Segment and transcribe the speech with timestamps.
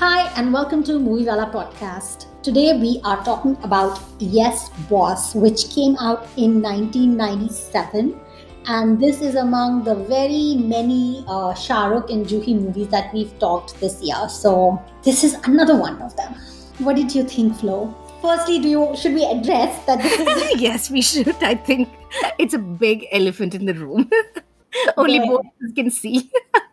[0.00, 2.24] Hi, and welcome to Movie podcast.
[2.42, 8.18] Today we are talking about Yes Boss, which came out in 1997.
[8.64, 13.38] And this is among the very many uh, Shah Rukh and Juhi movies that we've
[13.38, 14.26] talked this year.
[14.30, 16.32] So this is another one of them.
[16.78, 17.94] What did you think, Flo?
[18.22, 21.28] Firstly, do you should we address that this is yes, we should.
[21.42, 21.90] I think
[22.38, 24.08] it's a big elephant in the room.
[24.96, 25.26] Only Yeah.
[25.26, 26.30] both can see.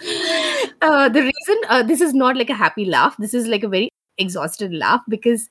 [0.82, 3.68] uh, the reason uh, this is not like a happy laugh, this is like a
[3.68, 5.48] very exhausted laugh because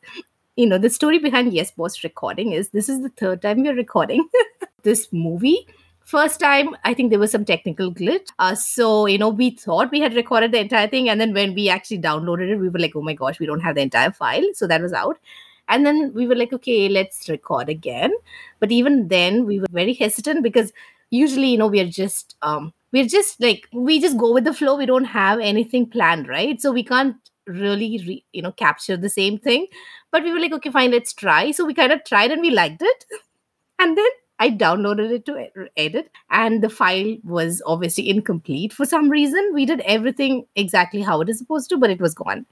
[0.56, 3.76] you know the story behind Yes Boss recording is this is the third time we're
[3.76, 4.28] recording
[4.84, 5.68] this movie.
[6.06, 8.28] First time, I think there was some technical glitch.
[8.40, 11.10] Uh, so, you know, we thought we had recorded the entire thing.
[11.10, 13.60] And then when we actually downloaded it, we were like, oh my gosh, we don't
[13.60, 14.46] have the entire file.
[14.54, 15.18] So that was out.
[15.68, 18.14] And then we were like, okay, let's record again.
[18.62, 20.72] But even then, we were very hesitant because
[21.10, 24.54] usually, you know, we are just, um, we're just like, we just go with the
[24.54, 24.78] flow.
[24.78, 26.62] We don't have anything planned, right?
[26.62, 29.68] So we can't really, re- you know, capture the same thing.
[30.12, 31.52] But we were like, okay, fine, let's try.
[31.52, 33.06] So we kind of tried and we liked it.
[33.80, 34.08] And then
[34.40, 39.52] I downloaded it to edit, and the file was obviously incomplete for some reason.
[39.54, 42.48] We did everything exactly how it is supposed to, but it was gone.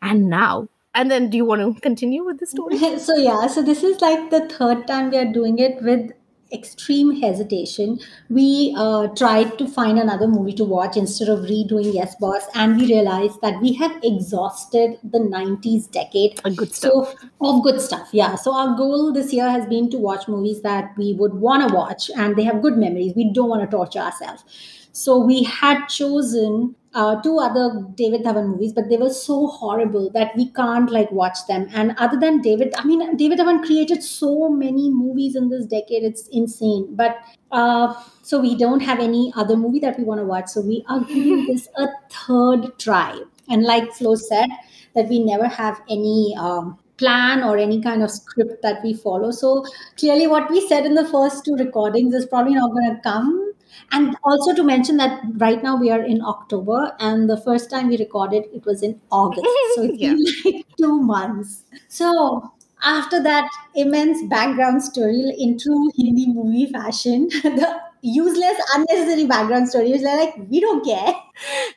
[0.00, 2.78] And now, and then do you want to continue with the story?
[2.98, 6.12] so yeah so this is like the third time we are doing it with
[6.52, 12.14] extreme hesitation we uh, tried to find another movie to watch instead of redoing yes
[12.20, 16.92] boss and we realized that we have exhausted the 90s decade A good stuff.
[16.92, 18.34] so of good stuff yeah.
[18.36, 21.74] So our goal this year has been to watch movies that we would want to
[21.74, 23.14] watch and they have good memories.
[23.16, 24.44] We don't want to torture ourselves.
[24.92, 30.10] So we had chosen uh, two other David Dhawan movies, but they were so horrible
[30.10, 31.68] that we can't like watch them.
[31.72, 36.02] And other than David, I mean, David Dhawan created so many movies in this decade;
[36.02, 36.88] it's insane.
[36.90, 37.16] But
[37.50, 40.48] uh, so we don't have any other movie that we want to watch.
[40.48, 43.18] So we are giving this a third try.
[43.48, 44.48] And like Flo said,
[44.94, 46.34] that we never have any.
[46.38, 49.64] Um, plan or any kind of script that we follow so
[49.96, 53.51] clearly what we said in the first two recordings is probably not going to come
[53.92, 57.88] and also to mention that right now we are in October, and the first time
[57.88, 59.46] we recorded it was in August.
[59.74, 60.14] So it's Yeah.
[60.14, 61.62] been like two months.
[61.88, 69.68] So after that immense background story in true Hindi movie fashion, the useless, unnecessary background
[69.68, 71.14] story is like we don't care.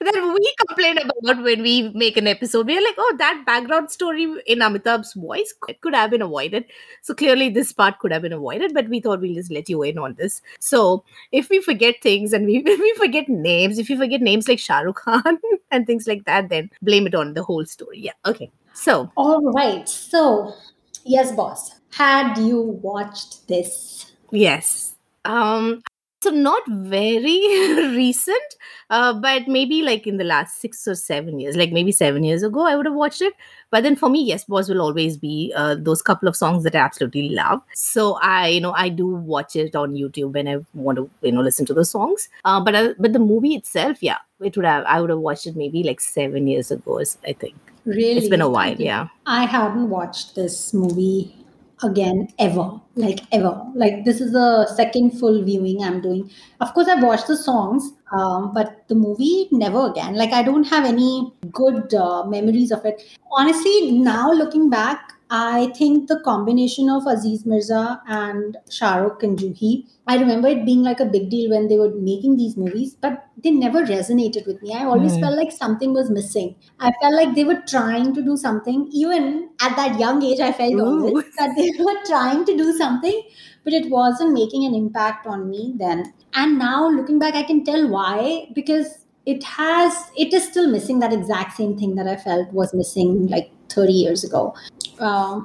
[0.02, 2.68] That we complain about when we make an episode.
[2.68, 6.66] We're like, oh, that background story in Amitabh's voice could, could have been avoided.
[7.02, 9.82] So clearly, this part could have been avoided, but we thought we'll just let you
[9.84, 10.42] in on this.
[10.60, 14.60] So if we forget things and we, we forget names, if you forget names like
[14.60, 15.40] Shah Rukh Khan
[15.72, 18.00] and things like that, then blame it on the whole story.
[18.00, 18.14] Yeah.
[18.26, 18.52] Okay.
[18.74, 19.88] So All right.
[19.88, 20.54] So
[21.06, 21.80] yes, boss.
[21.94, 24.12] Had you watched this?
[24.32, 24.96] Yes.
[25.24, 25.82] Um
[26.26, 27.40] so not very
[27.96, 28.56] recent,
[28.90, 32.42] uh, but maybe like in the last six or seven years, like maybe seven years
[32.44, 33.34] ago, I would have watched it.
[33.70, 36.76] But then for me, Yes Boss will always be uh, those couple of songs that
[36.76, 37.62] I absolutely love.
[37.74, 41.32] So I, you know, I do watch it on YouTube when I want to, you
[41.32, 42.28] know, listen to the songs.
[42.44, 44.84] Uh, but uh, but the movie itself, yeah, it would have.
[44.86, 47.00] I would have watched it maybe like seven years ago.
[47.28, 47.56] I think
[47.86, 48.18] Really?
[48.18, 48.76] it's been a while.
[48.76, 49.08] Yeah.
[49.28, 51.36] I haven't watched this movie
[51.84, 52.80] again ever.
[52.96, 53.62] Like ever.
[53.74, 56.30] Like this is the second full viewing I'm doing.
[56.62, 60.16] Of course, I've watched the songs, um, but the movie never again.
[60.16, 63.04] Like I don't have any good uh, memories of it.
[63.32, 69.38] Honestly, now looking back, I think the combination of Aziz Mirza and Shah Rukh and
[69.40, 72.96] Juhi, I remember it being like a big deal when they were making these movies,
[73.02, 74.74] but they never resonated with me.
[74.76, 75.20] I always Hmm.
[75.20, 76.56] felt like something was missing.
[76.80, 78.88] I felt like they were trying to do something.
[78.92, 83.24] Even at that young age, I felt this, that they were trying to do something,
[83.64, 86.14] but it wasn't making an impact on me then.
[86.36, 91.00] And now looking back, I can tell why because it has, it is still missing
[91.00, 94.54] that exact same thing that I felt was missing like 30 years ago.
[95.00, 95.42] Uh,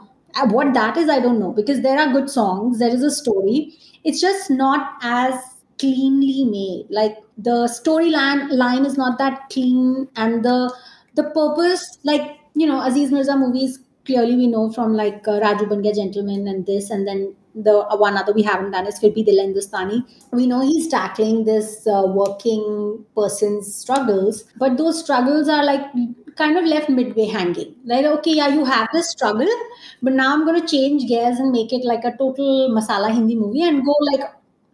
[0.50, 3.75] what that is, I don't know because there are good songs, there is a story.
[4.05, 5.35] It's just not as
[5.79, 6.87] cleanly made.
[6.91, 10.73] Like the storyline line is not that clean, and the
[11.14, 15.69] the purpose, like you know, Aziz Mirza movies clearly we know from like uh, Raju
[15.69, 19.08] Ban Gentleman and this, and then the uh, one other we haven't done is Fir
[19.08, 20.02] Bhi Dil.
[20.32, 25.82] We know he's tackling this uh, working person's struggles, but those struggles are like
[26.42, 27.75] kind of left midway hanging.
[27.84, 29.54] Like, okay, yeah, you have this struggle,
[30.02, 33.37] but now I'm going to change gears and make it like a total masala Hindi
[33.37, 34.28] movie and go like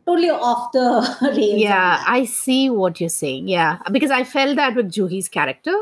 [0.07, 0.87] totally off the
[1.37, 1.61] rails.
[1.61, 3.49] Yeah, I see what you're saying.
[3.49, 5.77] Yeah, because I felt that with Juhi's character.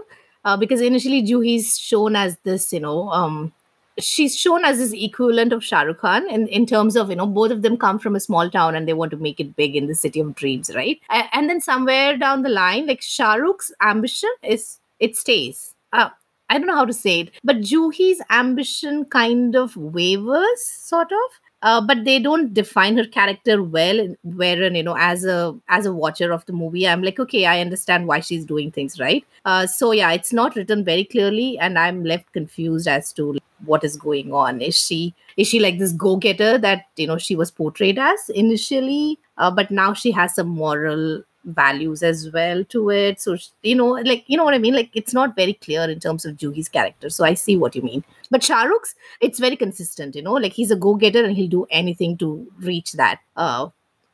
[0.44, 3.52] Uh, because initially Juhi's shown as this, you know, um,
[3.98, 7.26] she's shown as this equivalent of Shah Rukh Khan in, in terms of, you know,
[7.26, 9.75] both of them come from a small town and they want to make it big
[9.75, 11.00] in the city of dreams, right?
[11.10, 16.11] A- and then somewhere down the line, like Shah Rukh's ambition is it stays uh,
[16.50, 21.41] I don't know how to say it, but Juhi's ambition kind of wavers, sort of.
[21.62, 24.14] Uh, but they don't define her character well.
[24.23, 27.61] Wherein you know, as a as a watcher of the movie, I'm like, okay, I
[27.62, 29.25] understand why she's doing things, right?
[29.46, 33.82] Uh, so yeah, it's not written very clearly, and I'm left confused as to what
[33.82, 34.61] is going on.
[34.61, 38.29] Is she is she like this go getter that you know she was portrayed as
[38.35, 43.20] initially, uh, but now she has some moral values as well to it.
[43.20, 44.75] So you know like you know what i mean?
[44.75, 47.11] Like it's not very clear in terms of juhi's character.
[47.11, 48.05] So i see what you mean.
[48.31, 50.32] But shahrukh's it's very consistent you know?
[50.35, 53.69] Like he's a go-getter and he'll do anything to reach that uh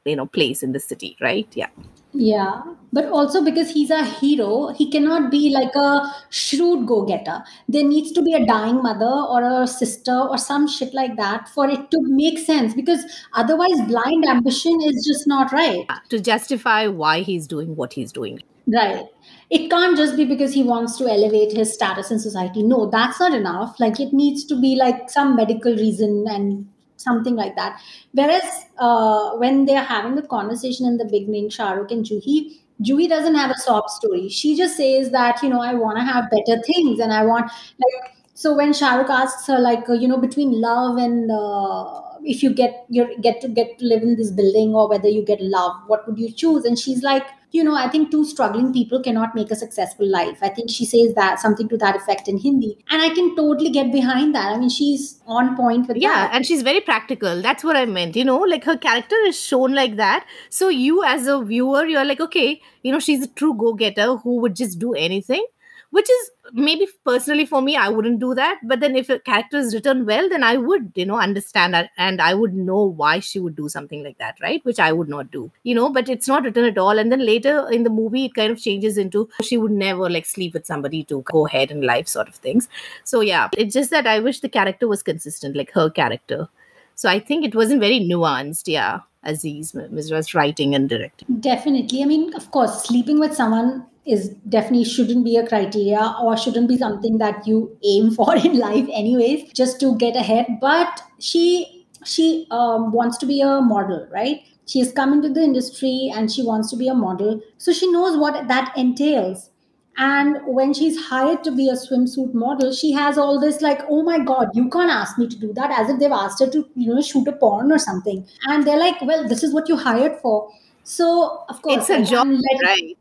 [0.04, 1.68] you know place in the city right yeah
[2.12, 2.62] yeah,
[2.92, 7.44] but also because he's a hero, he cannot be like a shrewd go getter.
[7.68, 11.48] There needs to be a dying mother or a sister or some shit like that
[11.48, 13.04] for it to make sense because
[13.34, 15.86] otherwise, blind ambition is just not right.
[16.08, 19.04] to justify why he's doing what he's doing Right.
[19.50, 22.62] It can't just be because he wants to elevate his status in society.
[22.62, 23.80] No, that's not enough.
[23.80, 26.68] Like, it needs to be like some medical reason and
[27.00, 27.80] something like that.
[28.12, 33.34] Whereas uh, when they're having the conversation in the beginning, Shahrukh and Juhi, Juhi doesn't
[33.34, 34.28] have a sob story.
[34.28, 37.50] She just says that, you know, I want to have better things and I want,
[37.78, 42.42] like, so when Shahrukh asks her, like, uh, you know, between love and uh, if
[42.42, 45.40] you get you get to get to live in this building or whether you get
[45.40, 46.64] love, what would you choose?
[46.64, 50.38] And she's like, you know, I think two struggling people cannot make a successful life.
[50.42, 52.78] I think she says that something to that effect in Hindi.
[52.88, 54.52] And I can totally get behind that.
[54.52, 56.34] I mean, she's on point with yeah that.
[56.34, 59.72] and she's very practical that's what i meant you know like her character is shown
[59.72, 63.54] like that so you as a viewer you're like okay you know she's a true
[63.54, 65.44] go-getter who would just do anything
[65.90, 68.58] which is maybe personally for me i wouldn't do that.
[68.64, 71.90] But then if a character is written well then i would you know understand that.
[71.96, 74.64] And i would know why she would do something like that right?
[74.64, 76.98] Which i would not do you know but it's not written at all.
[76.98, 80.26] And then later in the movie it kind of changes into she would never like
[80.26, 82.68] sleep with somebody to go ahead in life sort of things.
[83.04, 86.48] So yeah it's just that i wish the character was consistent like her character.
[86.94, 91.28] So i think it wasn't very nuanced yeah aziz mizra's writing and directing.
[91.40, 92.02] Definitely.
[92.02, 96.68] I mean, of course, sleeping with someone is definitely shouldn't be a criteria or shouldn't
[96.68, 100.46] be something that you aim for in life anyways just to get ahead.
[100.60, 104.40] But she she um, wants to be a model right?
[104.66, 107.40] She has come into the industry and she wants to be a model.
[107.58, 109.50] So she knows what that entails.
[109.96, 114.02] And when she's hired to be a swimsuit model she has all this like oh
[114.02, 116.64] my god you can't ask me to do that as if they've asked her to
[116.74, 118.26] you know shoot a porn or something.
[118.44, 120.48] And they're like well this is what you hired for.
[120.84, 122.96] So of course it's a job letting- right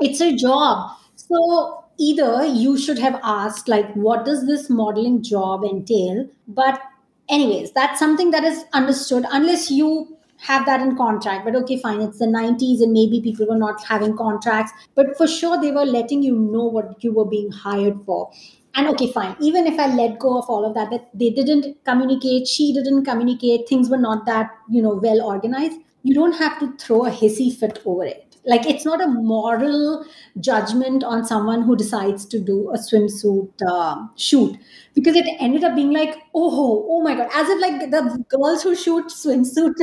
[0.00, 0.96] it's a job.
[1.16, 6.28] So either you should have asked like what does this modeling job entail?
[6.48, 6.80] But
[7.28, 11.44] anyways that's something that is understood unless you have that in contract.
[11.44, 14.72] But okay fine it's the 90s and maybe people were not having contracts.
[14.94, 18.30] But for sure they were letting you know what you were being hired for.
[18.74, 21.76] And okay fine even if i let go of all of that that they didn't
[21.84, 26.58] communicate she didn't communicate things were not that you know well organized you don't have
[26.60, 30.04] to throw a hissy fit over it like it's not a moral
[30.40, 34.56] judgment on someone who decides to do a swimsuit uh, shoot
[34.94, 38.62] because it ended up being like oh oh my god as if like the girls
[38.62, 39.74] who shoot swimsuit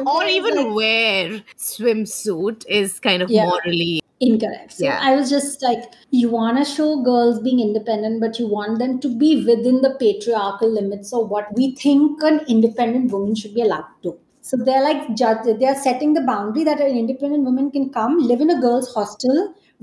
[0.06, 3.44] or even wear swimsuit is kind of Yeah.
[3.44, 4.98] morally incorrect so Yeah.
[5.02, 8.98] i was just like you want to show girls being independent but you want them
[9.00, 13.62] to be within the patriarchal limits of what we think an independent woman should be
[13.62, 14.18] allowed to
[14.50, 18.40] so they're like judge they're setting the boundary that an independent woman can come live
[18.40, 19.38] in a girls hostel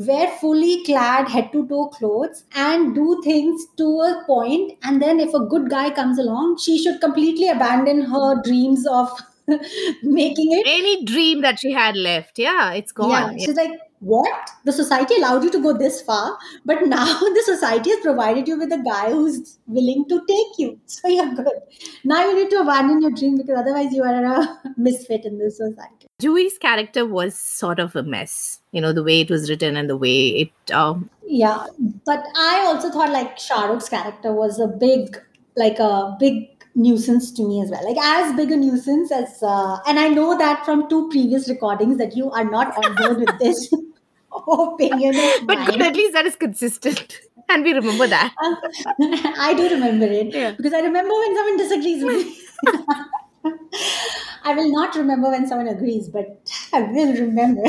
[0.07, 4.73] wear fully clad head to toe clothes and do things to a point.
[4.83, 9.09] and then if a good guy comes along she should completely abandon her dreams of
[10.03, 10.65] making it.
[10.67, 12.37] Any dream that she had left.
[12.37, 13.11] Yeah it's gone.
[13.11, 14.49] Yeah, she's like, what?
[14.65, 18.57] The society allowed you to go this far, but now the society has provided you
[18.57, 20.79] with a guy who's willing to take you.
[20.87, 21.59] So you're good.
[22.03, 25.57] Now you need to abandon your dream because otherwise you are a misfit in this
[25.57, 26.07] society.
[26.21, 29.89] Juhi's character was sort of a mess you know the way it was written and
[29.89, 31.65] the way it um Yeah,
[32.05, 35.17] but I also thought like Shahrukh's character was a big,
[35.55, 36.35] like a big
[36.75, 37.83] nuisance to me as well.
[37.87, 41.97] Like as big a nuisance as, uh, and I know that from two previous recordings
[41.97, 43.73] that you are not on board with this
[44.47, 45.15] opinion.
[45.45, 45.81] but mine.
[45.81, 48.55] at least that is consistent and we remember that uh,
[49.37, 50.51] I do remember it Yeah.
[50.51, 52.37] because I remember when someone disagrees with me.
[54.43, 56.39] I will not remember when someone agrees, but
[56.73, 57.63] I will remember.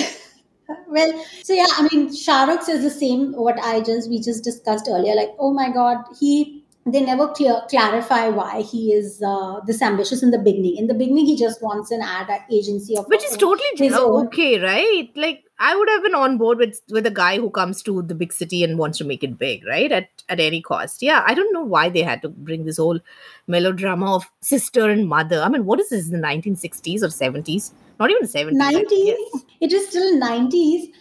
[0.88, 3.32] well, so yeah, I mean, Shahrukh's is the same.
[3.32, 5.14] What I just we just discussed earlier.
[5.14, 6.57] Like, oh my god, he
[6.92, 10.76] they never clear clarify why he is uh, this ambitious in the beginning.
[10.76, 14.26] In the beginning, he just wants an ad agency of which is totally own.
[14.26, 15.10] okay, right?
[15.16, 18.14] Like I would have been on board with with a guy who comes to the
[18.14, 19.90] big city and wants to make it big, right?
[19.90, 21.02] At at any cost.
[21.02, 23.00] Yeah, I don't know why they had to bring this whole
[23.46, 25.42] melodrama of sister and mother.
[25.42, 26.08] I mean, what is this?
[26.10, 27.72] In the 1960s or 70s?
[27.98, 28.52] Not even 70s.
[28.52, 29.44] 90s.
[29.60, 30.92] It is still 90s,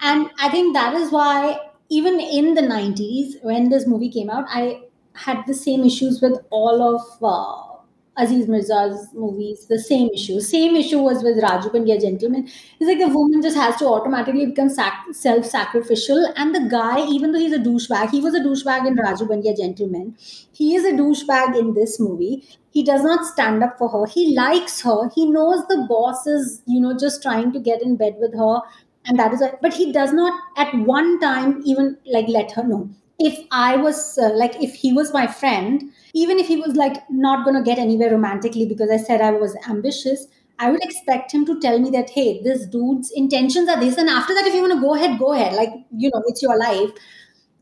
[0.00, 1.58] and I think that is why
[1.88, 4.82] even in the 90s when this movie came out, I
[5.14, 7.74] had the same issues with all of uh,
[8.16, 10.38] Aziz Mirza's movies, the same issue.
[10.40, 12.44] Same issue was with Raju Ban Gaya Gentleman.
[12.78, 16.32] It's like the woman just has to automatically become sac- self sacrificial.
[16.36, 19.40] And the guy, even though he's a douchebag, he was a douchebag in Raju Ban
[19.40, 20.16] Gaya Gentleman.
[20.52, 22.44] He is a douchebag in this movie.
[22.70, 24.06] He does not stand up for her.
[24.06, 25.10] He likes her.
[25.14, 28.60] He knows the boss is, you know, just trying to get in bed with her.
[29.06, 29.58] And that is it.
[29.60, 34.18] But he does not at one time even like let her know if I was
[34.18, 37.62] uh, like, if he was my friend, even if he was like not going to
[37.62, 40.26] get anywhere romantically because I said I was ambitious,
[40.58, 43.96] I would expect him to tell me that, hey, this dude's intentions are this.
[43.96, 45.54] And after that, if you want to go ahead, go ahead.
[45.54, 46.90] Like, you know, it's your life.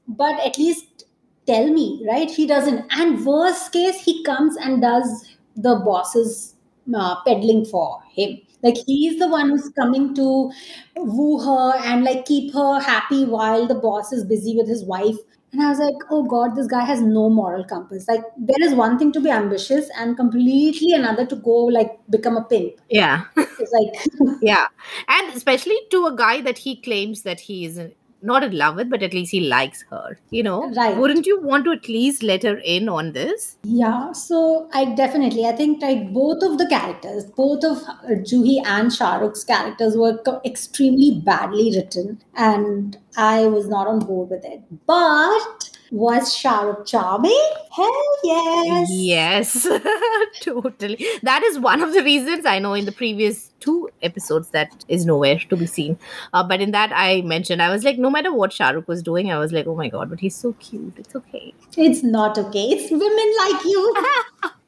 [0.09, 1.04] But at least
[1.47, 2.30] tell me, right?
[2.30, 2.87] He doesn't.
[2.90, 6.54] And worst case, he comes and does the boss's
[6.94, 8.38] uh, peddling for him.
[8.62, 10.52] Like he's the one who's coming to
[10.97, 15.16] woo her and like keep her happy while the boss is busy with his wife
[15.52, 18.09] and I was like, oh God, this guy has no moral compass.
[18.09, 22.38] Like, there is one thing to be ambitious and completely another to go, like, become
[22.38, 22.75] a pimp.
[22.88, 23.25] Yeah.
[23.37, 24.68] It's like, yeah.
[25.09, 27.78] And especially to a guy that he claims that he is
[28.22, 30.18] not in love with, but at least he likes her.
[30.30, 30.96] You know, Right.
[30.96, 33.56] Wouldn't you want to at least let her in on this?
[33.64, 34.12] yeah.
[34.12, 38.92] So I definitely, I think like both of the characters, both of uh, Juhi and
[38.92, 44.44] Shah Rukh's characters were co- extremely badly written, and I was not on board with
[44.44, 44.62] it.
[44.86, 47.38] But was Shah Rukh charming?
[47.70, 48.88] Hell yes.
[48.90, 49.68] Yes,
[50.40, 51.06] totally.
[51.22, 55.04] That is one of the reasons I know in the previous two episodes that is
[55.06, 55.99] nowhere to be seen.
[56.32, 59.02] Uh, but in that, I mentioned, I was like, no matter what Shah Rukh was
[59.02, 60.94] doing, I was like, oh my god, but he's so cute.
[60.96, 61.52] It's okay.
[61.76, 62.64] It's not okay.
[62.70, 63.96] It's women like you.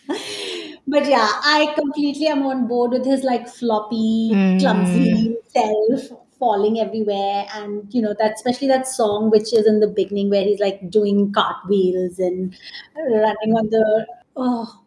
[0.87, 4.61] but yeah, I completely am on board with his like floppy, Mm.
[4.61, 7.47] clumsy self falling everywhere.
[7.55, 10.91] And you know, that especially that song which is in the beginning where he's like
[10.91, 12.55] doing cartwheels and
[12.97, 14.81] running on the oh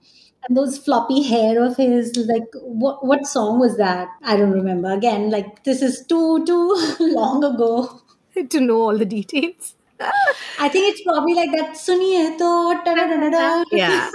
[0.48, 4.08] and those floppy hair of his like what what song was that?
[4.24, 4.92] I don't remember.
[4.92, 8.02] Again, like this is too too long ago.
[8.50, 9.76] to know all the details.
[10.60, 13.66] I think it's probably like that Suniye to.
[13.76, 14.12] Yeah,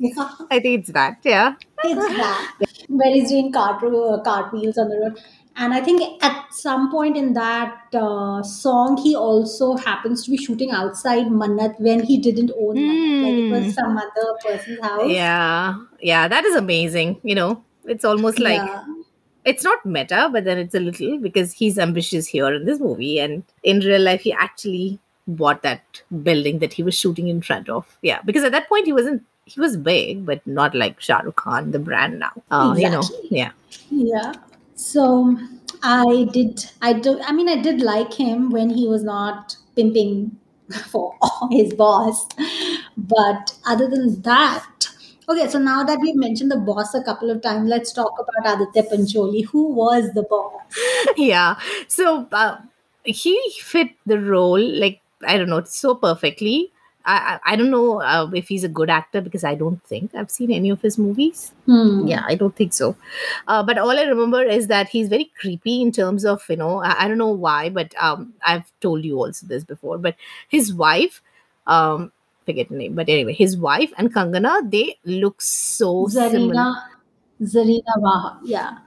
[0.00, 0.28] yeah.
[0.50, 1.18] I think it's that.
[1.22, 1.54] Yeah.
[1.82, 2.52] It's that
[2.88, 3.80] where he's doing cart
[4.24, 5.20] cartwheels on the road,
[5.58, 10.36] and I think at some point in that uh, song, he also happens to be
[10.36, 13.50] shooting outside Mannat when he didn't own Mannat, like it Hmm.
[13.66, 15.10] was some other person's house.
[15.10, 15.74] Yeah.
[16.00, 16.28] Yeah.
[16.28, 17.20] That is amazing.
[17.22, 18.84] You know, it's almost like yeah,
[19.44, 23.18] it's not meta, but then it's a little because he's ambitious here in this movie,
[23.18, 27.68] and in real life, he actually bought that building that he was shooting in front
[27.68, 27.96] of.
[28.02, 29.24] Yeah, because at that point, he wasn't.
[29.46, 32.32] He was big, but not like Shah Rukh Khan, the brand now.
[32.50, 33.52] Uh, You know, yeah.
[33.90, 34.32] yeah.
[34.78, 35.36] So
[35.82, 36.64] I did.
[36.80, 37.20] I do.
[37.22, 40.36] I mean, I did like him when he was not pimping
[40.90, 41.14] for
[41.50, 42.26] his boss.
[42.96, 44.88] But other than that,
[45.28, 45.48] okay.
[45.48, 48.84] So now that we've mentioned the boss a couple of times, let's talk about Aditya
[48.90, 49.44] Pancholi.
[49.46, 50.62] Who was the boss?
[51.16, 51.58] yeah.
[51.88, 52.58] So uh,
[53.04, 56.72] he fit the role like I don't know so perfectly.
[57.08, 60.14] I I, I don't know uh, if he's a good actor because I don't think
[60.14, 61.52] I've seen any of his movies.
[61.66, 62.06] Hmm.
[62.06, 62.96] Yeah, I don't think so.
[63.46, 66.82] Uh, but all I remember is that he's very creepy in terms of you know
[66.82, 69.98] I, I don't know why, but um, I've told you also this before.
[69.98, 70.16] But
[70.48, 71.22] his wife,
[71.66, 72.12] um,
[72.46, 76.54] forget the name, but anyway, his wife and Kangana they look so similar.
[76.54, 76.82] Zarina.
[77.42, 78.38] Zarina Wahab.
[78.44, 78.78] Yeah.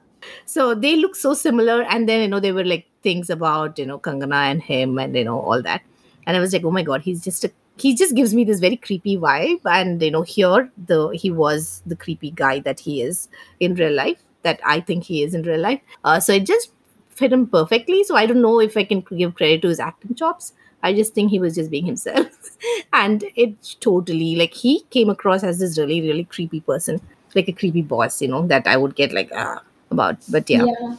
[0.46, 3.86] So they look so similar, and then you know there were like things about you
[3.86, 5.82] know Kangana and him, and you know all that,
[6.28, 7.52] and I was like, oh my god, he's just a
[7.82, 11.82] he just gives me this very creepy vibe, and you know here the he was
[11.86, 13.28] the creepy guy that he is
[13.60, 15.82] in real life, that I think he is in real life.
[16.04, 16.72] Uh, so it just
[17.10, 18.04] fit him perfectly.
[18.04, 20.54] So I don't know if I can give credit to his acting chops.
[20.84, 22.28] I just think he was just being himself,
[22.94, 27.00] and it totally like he came across as this really really creepy person,
[27.36, 29.62] like a creepy boss, you know that I would get like ah
[29.92, 30.18] about.
[30.30, 30.66] But yeah.
[30.66, 30.96] Yeah.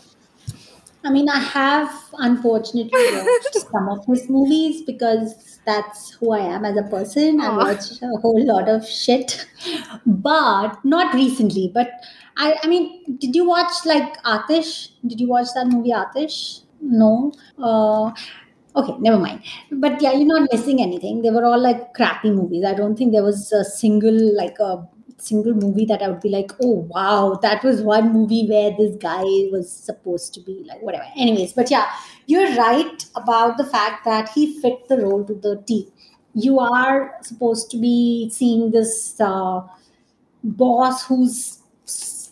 [1.05, 6.65] I mean, I have unfortunately watched some of his movies because that's who I am
[6.65, 7.41] as a person.
[7.41, 9.47] I watch a whole lot of shit,
[10.07, 11.71] but not recently.
[11.75, 11.91] But
[12.37, 14.91] I, I mean, did you watch like Atish?
[15.07, 16.61] Did you watch that movie Atish?
[16.81, 17.33] No.
[17.59, 18.13] Uh,
[18.75, 19.43] Okay, never mind.
[19.71, 21.21] But yeah, you're not missing anything.
[21.21, 22.65] They were all like crappy movies.
[22.65, 24.89] I don't think there was a single like a
[25.19, 28.97] single movie that I would be like, oh wow, that was one movie where this
[28.97, 31.05] guy was supposed to be like whatever.
[31.17, 31.91] Anyways, but yeah,
[32.27, 35.89] you're right about the fact that he fit the role to the T.
[36.35, 39.63] You are supposed to be seeing this uh,
[40.43, 41.59] boss who's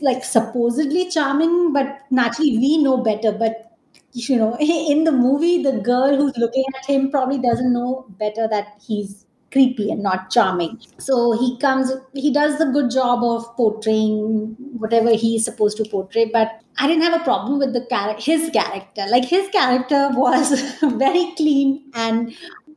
[0.01, 3.33] like supposedly charming, but naturally we know better.
[3.33, 3.77] But
[4.13, 8.49] you know, in the movie, the girl who's looking at him probably doesn't know better
[8.49, 10.81] that he's creepy and not charming.
[10.99, 16.31] So he comes, he does the good job of portraying whatever he's supposed to portray.
[16.33, 19.07] But I didn't have a problem with the character, his character.
[19.09, 22.35] Like his character was very clean and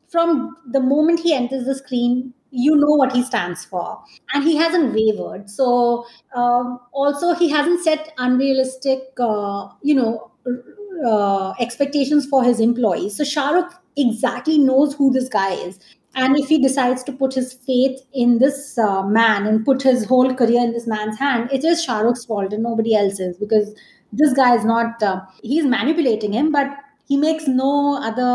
[0.09, 3.99] from the moment he enters the screen you know what he stands for
[4.33, 10.31] and he hasn't wavered so um, also he hasn't set unrealistic uh, you know
[11.03, 15.79] uh, expectations for his employees so shahrukh exactly knows who this guy is
[16.15, 20.05] and if he decides to put his faith in this uh, man and put his
[20.05, 23.73] whole career in this man's hand it is shahrukh's fault and nobody else's because
[24.11, 26.67] this guy is not uh, he's manipulating him but
[27.07, 28.31] he makes no other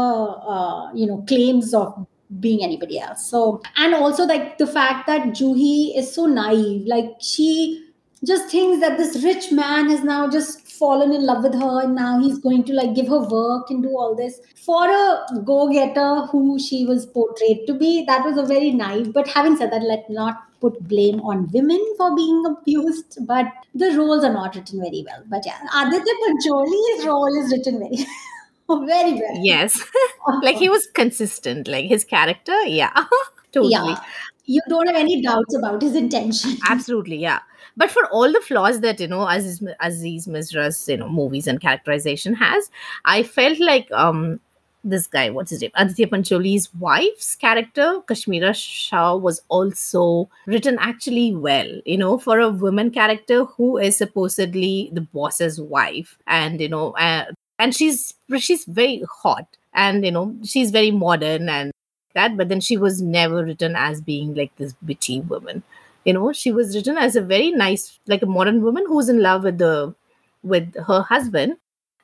[0.47, 2.06] uh, you know claims of
[2.40, 3.25] being anybody else.
[3.26, 7.85] So and also like the fact that juhi is so naive like she
[8.25, 11.94] just thinks that this rich man has now just fallen in love with her and
[11.94, 16.26] now he's going to like give her work and do all this for a go-getter
[16.32, 19.82] who she was portrayed to be that was a very naive but having said that
[19.82, 24.80] let's not put blame on women for being abused but the roles are not written
[24.80, 28.06] very well but yeah aditya pancholi's role is written very
[28.87, 29.82] very well Yes.
[30.42, 32.54] like he was consistent, like his character.
[32.66, 32.92] Yeah.
[33.52, 33.70] totally.
[33.73, 33.97] yeah
[34.44, 37.16] you don't have any doubts about his intention Absolutely.
[37.16, 37.40] Yeah.
[37.78, 41.61] But for all the flaws that, you know, Aziz, Aziz Misra's you know, movies and
[41.61, 42.70] characterization has,
[43.06, 44.40] I felt like um
[44.85, 45.73] this guy, what's his name?
[45.75, 52.50] Aditya Pancholi's wife's character, Kashmira Shah, was also written actually well, you know, for a
[52.50, 56.16] woman character who is supposedly the boss's wife.
[56.26, 57.25] And, you know, uh,
[57.58, 61.72] and she's she's very hot and you know she's very modern and
[62.14, 65.62] that but then she was never written as being like this bitchy woman
[66.04, 69.22] you know she was written as a very nice like a modern woman who's in
[69.22, 69.94] love with the
[70.42, 71.56] with her husband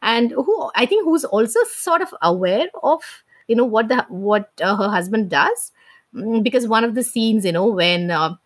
[0.02, 3.02] and who i think who's also sort of aware of
[3.48, 5.70] you know what the what uh, her husband does.
[6.14, 8.36] Mm, because one of the scenes you know when uh,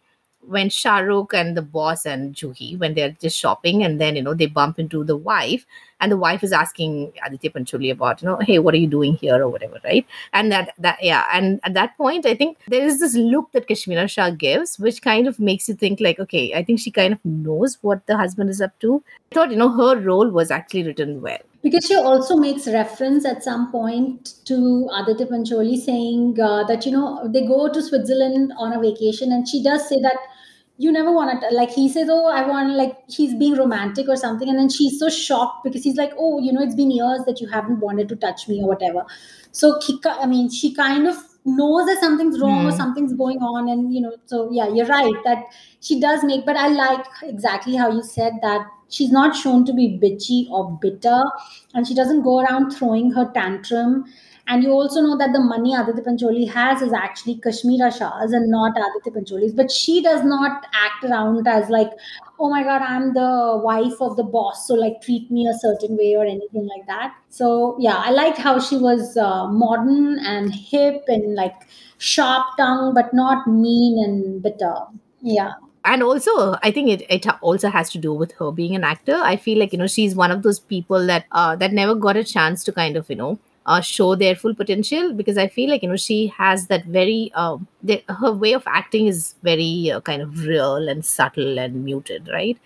[0.48, 4.34] when Shahrukh and the boss and Juhi, when they're just shopping, and then you know
[4.34, 5.66] they bump into the wife,
[6.00, 9.14] and the wife is asking Aditya Pancholi about, you know, hey, what are you doing
[9.16, 10.06] here or whatever, right?
[10.32, 13.68] And that that yeah, and at that point, I think there is this look that
[13.68, 17.12] Kashmira Shah gives, which kind of makes you think like, okay, I think she kind
[17.12, 19.02] of knows what the husband is up to.
[19.32, 21.38] I thought, you know, her role was actually written well.
[21.62, 26.92] because she also makes reference at some point to Aditya Pancholi saying uh, that you
[26.92, 30.18] know they go to Switzerland on a vacation and she does say that
[30.80, 34.16] you never want to like he says oh I want like he's being romantic or
[34.16, 37.22] something and then she's so shocked because he's like oh you know it's been years
[37.26, 39.04] that you haven't wanted to touch me or whatever
[39.52, 42.76] so he, I mean she kind of knows that something's wrong or Hmm.
[42.76, 45.44] something's going on and you know so yeah you're right that
[45.80, 49.72] she does make but I like exactly how you said that she's not shown to
[49.72, 51.22] be bitchy or bitter
[51.74, 54.04] and she doesn't go around throwing her tantrum.
[54.48, 58.50] And you also know that the money Aditya Pancholi has is actually Kashmira Shah's and
[58.50, 59.52] not Aditya Pancholi's.
[59.52, 61.90] But she does not act around as like,
[62.40, 65.98] oh my god, I'm the wife of the boss, so like treat me a certain
[65.98, 67.14] way or anything like that.
[67.28, 71.54] So yeah, I liked how she was uh, modern and hip and like
[71.98, 74.74] sharp tongue, but not mean and bitter.
[75.20, 75.52] Yeah.
[75.90, 76.32] and also
[76.62, 79.58] i think it, it also has to do with her being an actor i feel
[79.60, 82.64] like you know she's one of those people that uh, that never got a chance
[82.64, 83.38] to kind of you know
[83.72, 87.30] uh, show their full potential because i feel like you know she has that very
[87.34, 91.84] um the, her way of acting is very uh, kind of real and subtle and
[91.84, 92.58] muted right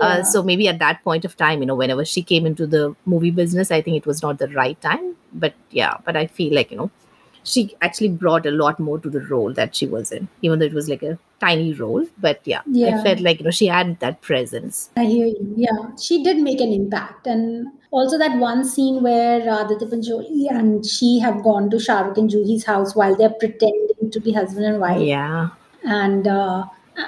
[0.00, 0.22] uh, Yeah.
[0.22, 2.82] so maybe at that point of time you know whenever she came into the
[3.14, 6.54] movie business i think it was not the right time but yeah but i feel
[6.60, 6.90] like you know
[7.44, 10.66] she actually brought a lot more to the role that she was in even though
[10.66, 13.02] it was like a tiny role but yeah, i Yeah.
[13.04, 15.54] felt like you know she had that presence I hear you.
[15.56, 20.50] Yeah, she did make an impact, and also that one scene where uh, Aditya Pancholi
[20.50, 24.66] and she have gone to Shahrukh and Juhi's house while they're pretending to be husband
[24.66, 25.48] and wife, yeah
[25.84, 26.64] and uh,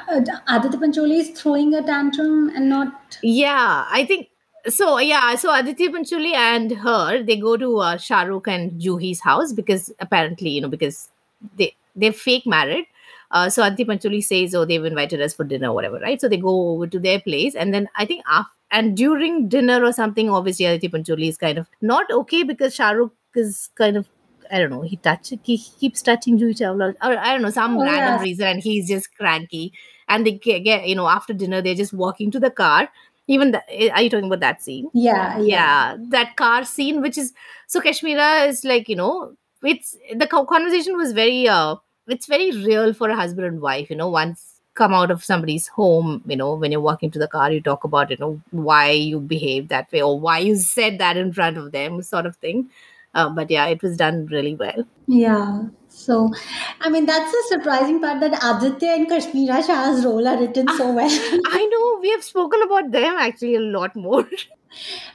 [0.08, 3.18] uh, Aditya Pancholi is throwing a tantrum and not.
[3.22, 4.28] yeah i think
[4.68, 9.20] so yeah so aditya pancholi and her they go to uh, Shah Rukh and juhi's
[9.20, 11.08] house because apparently you know because
[11.56, 12.86] they they're fake married
[13.30, 16.20] uh, so Aditya Pancholi says, "Oh, they've invited us for dinner, or whatever." Right?
[16.20, 19.84] So they go over to their place, and then I think after and during dinner
[19.84, 24.08] or something, obviously Aditya Pancholi is kind of not okay because Shahrukh is kind of
[24.52, 27.78] I don't know, he touch he keeps touching Juhi Chawla, or I don't know, some
[27.78, 28.20] Oh, random yes.
[28.20, 29.72] reason, and he's just cranky.
[30.08, 32.88] And they get, get you know after dinner they're just walking to the car.
[33.28, 34.90] Even the, are you talking about that scene?
[34.92, 35.46] Yeah, yeah.
[35.46, 37.32] yeah that car scene which is
[37.68, 41.76] so kashmira is like you know it's the conversation was very uh
[42.08, 45.66] it's very real for a husband and wife you know once come out of somebody's
[45.68, 48.90] home you know when you're walking to the car you talk about you know why
[48.90, 52.36] you behave that way or why you said that in front of them sort of
[52.36, 52.68] thing
[53.14, 55.62] uh, but yeah it was done really well Yeah.
[55.92, 56.32] So,
[56.80, 60.92] I mean, that's the surprising part that Aditya and Kashmira Shah's role are written so
[60.92, 61.16] well.
[61.46, 64.24] i know we have spoken about them actually a lot more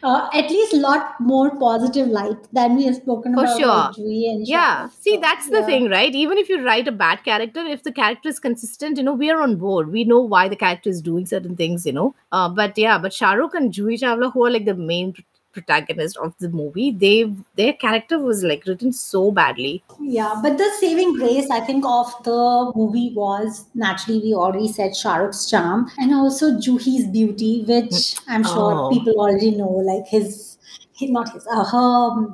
[0.03, 4.03] uh, at least a lot more positive light than we have spoken For about sure.
[4.05, 5.65] Juhi and Yeah, see, that's the yeah.
[5.65, 6.13] thing, right?
[6.13, 9.29] Even if you write a bad character, if the character is consistent, you know, we
[9.31, 9.91] are on board.
[9.91, 12.15] We know why the character is doing certain things, you know.
[12.31, 15.13] Uh, but yeah, but Shah Rukh and Juhi Chawla, who are like the main
[15.55, 17.15] protagonist of the movie, they
[17.61, 19.73] their character was like written so badly.
[20.17, 24.95] Yeah, but the saving grace, I think, of the movie was naturally, we already said
[25.03, 28.89] Shah Rukh's charm and also Juhi's beauty, which I'm sure Oh.
[28.95, 30.57] people already know, like his,
[30.93, 32.33] his not his, uh, her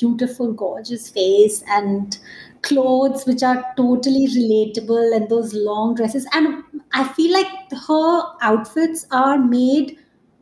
[0.00, 2.18] beautiful, gorgeous face and
[2.62, 6.26] clothes, which are totally relatable, and those long dresses.
[6.32, 7.46] And I feel like
[7.88, 9.98] her outfits are made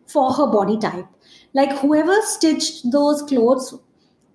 [0.07, 1.07] for her body type.
[1.53, 3.75] Like whoever stitched those clothes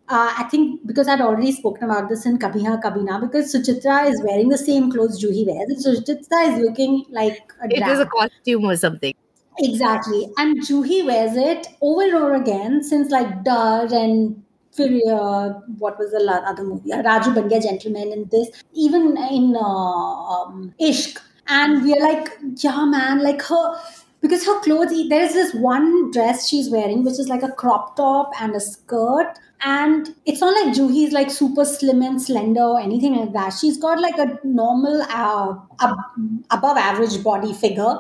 [0.08, 3.54] uh, I think because I'd already spoken about this in Kabhi Haan Kabhi Naa, because
[3.54, 5.70] Suchitra is wearing the same clothes Juhi wears.
[5.70, 9.16] and Suchitra is looking like a It was a costume or something.
[9.58, 10.30] Exactly.
[10.38, 14.44] And Juhi wears it over and over again since like Darr and
[14.78, 16.92] uh, what was the other movie?
[16.92, 21.18] Uh, Raju Ban Gentleman in this, even in uh, um, Ishq.
[21.48, 23.80] And we are like, yeah, man, like her,
[24.26, 27.96] because her clothes, there is this one dress she's wearing, which is like a crop
[27.96, 29.38] top and a skirt.
[29.62, 33.50] And it's not like Juhi is like super slim and slender or anything like that.
[33.50, 37.98] She's got like a normal, uh, ab- above average body figure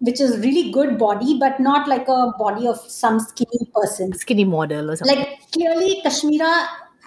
[0.00, 4.12] which is really good body, but not like a body of some skinny person.
[4.12, 5.18] Skinny model or something.
[5.18, 6.02] Like clearly,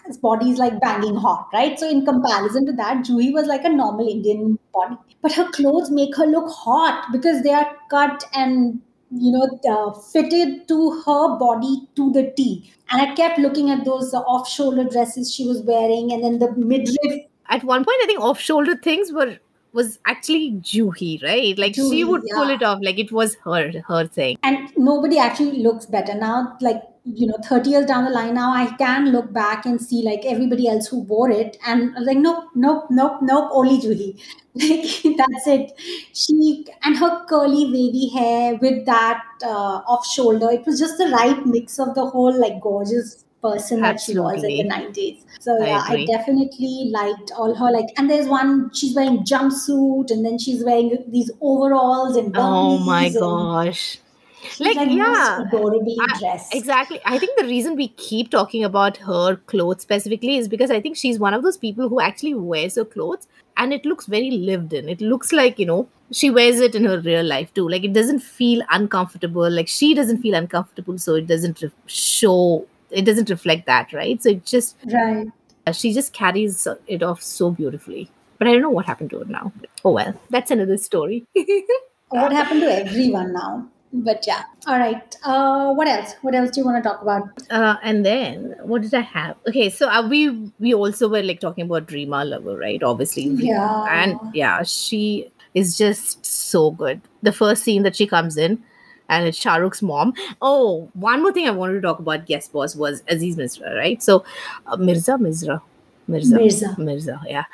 [0.08, 1.80] Kashmira's body is like banging hot, right?
[1.80, 5.90] So in comparison to that, Juhi was like a normal Indian body, but her clothes
[5.92, 11.38] make her look hot because they are cut and you know uh, fitted to her
[11.38, 12.72] body to the T.
[12.90, 16.52] And I kept looking at those uh, off-shoulder dresses she was wearing, and then the
[16.54, 19.38] midriff At one point, I think off-shoulder things were
[19.74, 21.58] was actually Juhi, right?
[21.58, 24.38] Like she Juhi, would pull it off, like it was her her thing.
[24.44, 26.82] and nobody actually looks better now like
[27.14, 30.26] you know 30 years down the line now i can look back and see like
[30.26, 34.20] everybody else who wore it and I was like nope nope nope nope only juhi.
[34.58, 35.74] Like that's it.
[36.14, 41.08] She and her curly wavy hair with that uh, off shoulder it was just the
[41.10, 45.56] right mix of the whole like gorgeous person that she was in the 90s so
[45.62, 50.26] I yeah i, definitely liked all her like and there's one she's wearing jumpsuit and
[50.26, 54.00] then she's wearing these overalls and Oh my gosh.
[54.44, 56.54] She's Like, like, yeah, adorably I- dressed.
[56.54, 57.00] Exactly.
[57.06, 60.96] I think the reason we keep talking about her clothes specifically is because I think
[60.96, 64.74] she's one of those people who actually wears her clothes and it looks very lived
[64.74, 64.88] in.
[64.90, 67.68] It looks like, you know, she wears it in her real life too.
[67.68, 69.50] Like it doesn't feel uncomfortable.
[69.50, 70.98] Like she doesn't feel uncomfortable.
[71.00, 74.22] So it doesn't re- show, it doesn't reflect that, right?
[74.22, 75.28] So it just, Right.
[75.74, 78.10] she just carries it off so beautifully.
[78.38, 79.52] But I don't know what happened to her now.
[79.84, 81.26] Oh well, that's another story.
[82.10, 83.68] What happened to everyone now?
[83.94, 84.44] But yeah.
[84.68, 85.16] All right.
[85.24, 86.16] Uh, what else?
[86.22, 87.24] What else do you want to talk about?
[87.50, 89.38] Uh, and then what did I have?
[89.48, 92.84] Okay, so uh, we we also were like talking about Reema Lagu, right?
[92.84, 93.24] Obviously.
[93.24, 93.86] Yeah.
[93.90, 97.02] and yeah, she is just so good.
[97.24, 98.62] The first scene that she comes in,
[99.08, 100.14] and it's Shah Rukh's mom.
[100.42, 102.30] Oh, one more thing I wanted to talk about.
[102.30, 104.04] Yes, boss was Aziz Misra, right?
[104.04, 104.26] So
[104.66, 105.62] uh, Mirza, Misra,
[106.10, 106.76] Mirza, Mirza.
[106.78, 107.46] Mirza, yeah,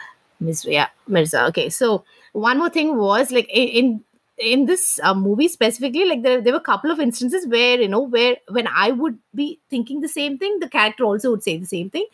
[0.42, 1.46] Misra, yeah, Mirza.
[1.46, 3.68] Okay, so one more thing was like in.
[3.68, 4.04] in
[4.38, 7.88] in this uh, movie specifically like there, there were a couple of instances where you
[7.88, 11.58] know where when i would be thinking the same thing the character also would say
[11.58, 12.06] the same thing.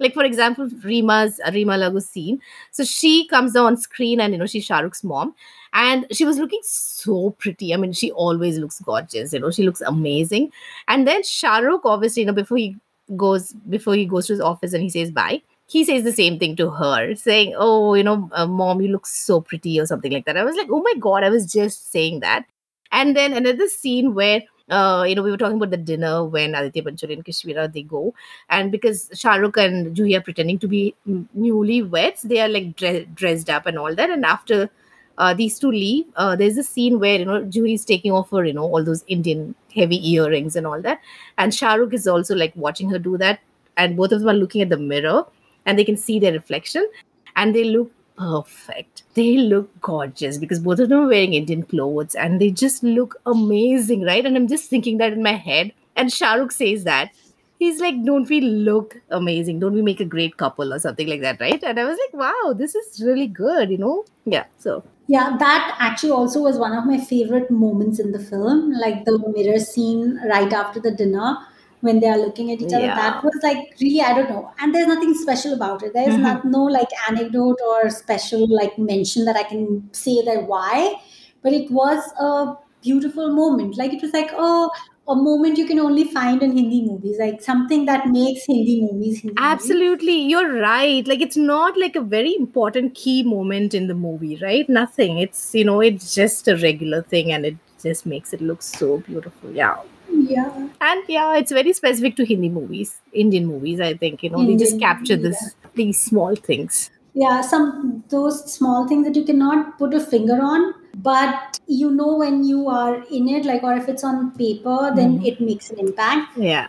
[0.00, 2.40] Like for example rima's rima Reema Lagu's scene.
[2.72, 5.34] So she comes on screen and you know she's Shah Rukh's mom.
[5.72, 7.72] And she was looking so pretty.
[7.72, 10.52] I mean she always looks gorgeous you know she looks amazing.
[10.88, 12.76] And then Shah Rukh obviously you know before he
[13.16, 15.42] goes before he goes to his office and he says bye
[15.74, 19.06] he says the same thing to her saying oh you know uh, mom you look
[19.06, 20.36] so pretty or something like that.
[20.36, 22.44] I was like oh my god I was just saying that.
[22.92, 26.54] And then another scene where uh, you know, we were talking about the dinner when
[26.54, 28.14] Aditya Pancholi and Kashmira they go,
[28.48, 33.04] and because Shah Rukh and Juhi are pretending to be newlyweds, they are like dre-
[33.14, 34.08] dressed up and all that.
[34.08, 34.70] And after
[35.18, 38.30] uh, these two leave, uh, there's a scene where you know Juhi is taking off
[38.30, 41.00] her, you know, all those Indian heavy earrings and all that,
[41.36, 43.40] and Shah Rukh is also like watching her do that,
[43.76, 45.24] and both of them are looking at the mirror.
[45.66, 46.88] And they can see their reflection
[47.36, 49.02] and they look perfect.
[49.14, 53.16] They look gorgeous because both of them are wearing Indian clothes and they just look
[53.26, 54.24] amazing, right?
[54.24, 55.72] And I'm just thinking that in my head.
[55.96, 57.10] And Shahrukh says that.
[57.58, 59.60] He's like, Don't we look amazing?
[59.60, 61.62] Don't we make a great couple or something like that, right?
[61.62, 64.04] And I was like, Wow, this is really good, you know?
[64.24, 64.44] Yeah.
[64.58, 69.04] So Yeah, that actually also was one of my favorite moments in the film, like
[69.04, 71.36] the mirror scene right after the dinner
[71.84, 72.86] when they are looking at each other.
[72.86, 72.94] yeah.
[73.02, 74.50] That was like really, I don't know.
[74.58, 75.92] And there's nothing special about it.
[75.98, 76.22] There's Mhm.
[76.28, 80.94] not no like anecdote or special like mention that I can say that why,
[81.42, 82.54] but it was a
[82.88, 83.78] beautiful moment.
[83.84, 84.70] Like it was like, oh,
[85.06, 89.18] a moment you can only find in Hindi movies, like something that makes Hindi movies
[89.20, 89.50] Hindi movies.
[89.54, 91.06] Absolutely, you're right.
[91.12, 94.66] Like it's not like a very important key moment in the movie, right?
[94.78, 95.18] Nothing.
[95.26, 98.98] It's you know, it's just a regular thing and it just makes it look so
[99.10, 99.52] beautiful.
[99.52, 99.76] Yeah.
[100.14, 100.68] Yeah.
[100.80, 104.22] And yeah, it's very specific to Hindi movies, Indian movies, I think.
[104.22, 105.28] You know, they just Indian, capture yeah.
[105.28, 106.90] this these small things.
[107.14, 112.16] Yeah, some those small things that you cannot put a finger on, but you know
[112.16, 115.26] when you are in it, like, or if it's on paper, then Mhm.
[115.26, 116.36] it makes an impact.
[116.36, 116.66] Yeah.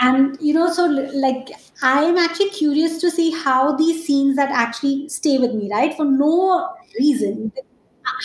[0.00, 1.50] And you know, so like,
[1.82, 5.94] I am actually curious to see how these scenes that actually stay with me, right?
[5.94, 7.52] For no reason,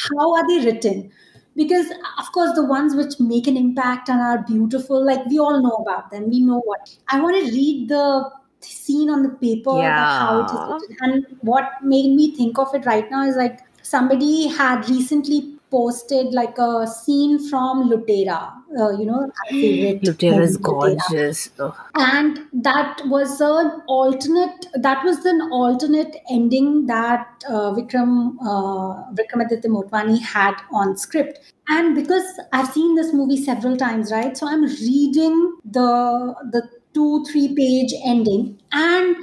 [0.10, 1.12] how are they written?
[1.58, 5.39] Because uh, of course, the ones which make an impact and are beautiful, like we
[5.39, 6.30] all know about them.
[6.30, 10.52] We know what I want to read the scene on the paper that how it
[10.52, 10.98] is written.
[11.02, 16.34] And what made me think of it right now is like somebody had recently posted
[16.34, 20.62] like a scene from Lootera, uh, you know, Lootera is movie, Lootera.
[20.62, 21.49] gorgeous.
[21.95, 29.65] And that was an alternate that was an alternate ending that uh, vikram uh, vikramaditya
[29.65, 31.39] motwani had on script.
[31.69, 34.38] And because i've seen this movie several times right?
[34.38, 38.60] So i'm reading the the two three page ending.
[38.71, 39.15] And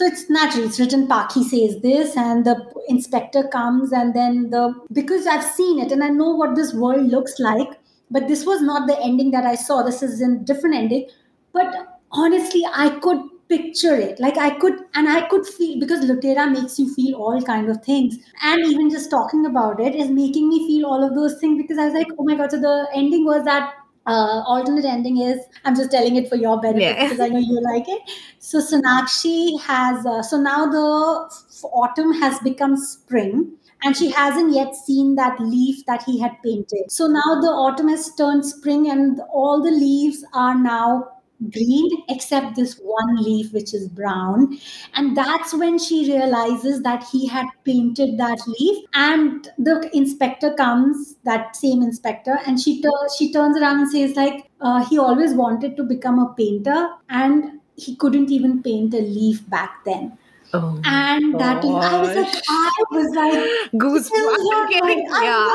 [0.00, 2.54] so it's natural it's written pakhi says this and the
[2.94, 4.62] inspector comes and then the
[4.98, 7.74] because i've seen it and i know what this world looks like
[8.10, 9.82] but this was not the ending that i saw.
[9.82, 11.08] This is a different ending.
[11.52, 14.18] But honestly i could picture it.
[14.20, 17.82] Like i could and i could feel because lootera makes you feel all kind of
[17.84, 18.16] things.
[18.42, 21.78] And even just talking about it is making me feel all of those things because
[21.78, 23.74] i was like oh my god so the ending was that
[24.06, 27.02] uh, alternate ending is i'm just telling it for your benefit Yeah.
[27.04, 28.02] because i know you like it
[28.38, 34.54] so sonakshi has uh, so now the f- autumn has become spring and she hasn't
[34.54, 36.90] yet seen that leaf that he had painted.
[36.90, 41.08] So now the autumn has turned spring, and all the leaves are now
[41.48, 44.58] green except this one leaf which is brown
[44.94, 51.16] and that's when she realizes that he had painted that leaf and the inspector comes
[51.24, 55.32] that same inspector and she tur- she turns around and says like uh, he always
[55.32, 60.16] wanted to become a painter and he couldn't even paint a leaf back then
[60.52, 62.42] Oh and that I was like.
[62.48, 64.68] I was like, Goosebumps.
[64.70, 65.46] getting, yeah.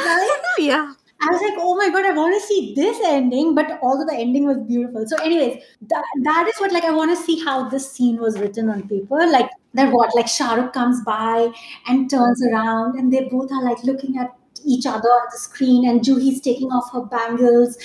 [0.00, 0.38] right?
[0.58, 0.94] yeah.
[1.20, 4.14] I was like, oh my god, I want to see this ending, but although the
[4.16, 5.04] ending was beautiful.
[5.06, 8.38] So, anyways, that, that is what like I want to see how this scene was
[8.38, 9.26] written on paper.
[9.26, 11.50] Like that what like Shahrukh comes by
[11.88, 14.32] and turns around and they both are like looking at
[14.64, 17.76] each other on the screen and Juhi's taking off her bangles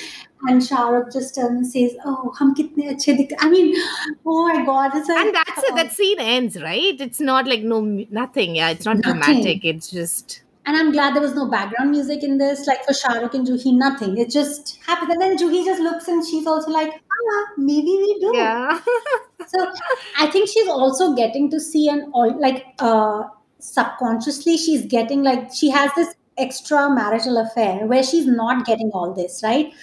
[0.48, 3.76] and Shahrukh just turns and says, Oh, hum kitne achhe dikh I mean,
[4.26, 5.76] oh my god, it's like And that's it.
[5.76, 7.00] That scene ends, right?
[7.02, 8.56] It's not like no nothing.
[8.56, 9.22] Yeah, it's not Nothing.
[9.22, 9.66] dramatic.
[9.66, 13.34] It's just And I'm glad there was no background music in this, like for Shahrukh
[13.34, 14.18] and Juhi, nothing.
[14.18, 15.12] It just happens.
[15.12, 18.32] And then Juhi just looks and she's also like, ah, maybe we do.
[18.36, 18.80] yeah.
[19.46, 19.68] So
[20.18, 23.24] I think she's also getting to see an all like uh
[23.60, 29.14] subconsciously she's getting like she has this extra marital affair where she's not getting all
[29.14, 29.74] this, right?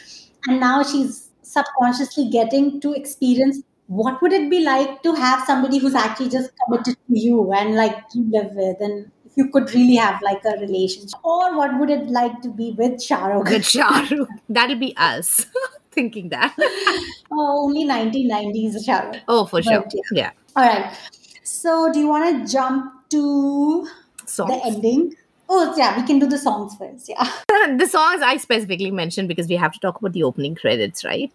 [0.48, 5.78] And now she's subconsciously getting to experience what would it be like to have somebody
[5.78, 9.72] who's actually just committed to you and like you live with and if you could
[9.74, 13.46] really have like a relationship or what would it like to be with Shahrukh?
[13.46, 14.26] Good Shahrukh.
[14.48, 15.46] That'll be us
[15.92, 16.54] thinking that.
[17.30, 19.20] oh, only 1990s Shahrukh.
[19.28, 19.82] Oh, for sure.
[19.82, 20.02] But, yeah.
[20.12, 20.30] Yeah.
[20.56, 20.96] All right.
[21.44, 23.88] So do you want to jump to
[24.26, 24.50] Songs.
[24.50, 25.14] the ending?
[25.48, 27.08] Oh, yeah, we can do the songs first.
[27.08, 27.24] Yeah.
[27.76, 31.32] the songs I specifically mentioned because we have to talk about the opening credits, right?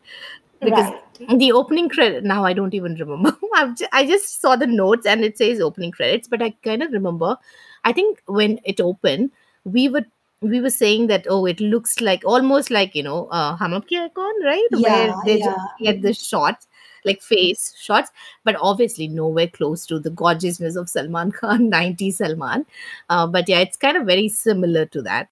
[0.61, 1.39] Because Right.
[1.39, 3.37] the opening credit now I don't even remember.
[3.55, 6.81] I've ju- I just saw the notes and it says opening credits, but I kind
[6.81, 7.37] of remember.
[7.85, 9.31] I think when it opened,
[9.63, 10.05] we were
[10.41, 14.43] we were saying that oh, it looks like almost like you know, uh, Hai Kaun,
[14.43, 14.67] right?
[14.71, 15.45] Where Yeah, they yeah.
[15.45, 16.67] just get the shots
[17.05, 18.11] like face shots,
[18.43, 22.65] but obviously nowhere close to the gorgeousness of Salman Khan, 90 Salman.
[23.09, 25.29] Uh, but yeah, it's kind of very similar to that,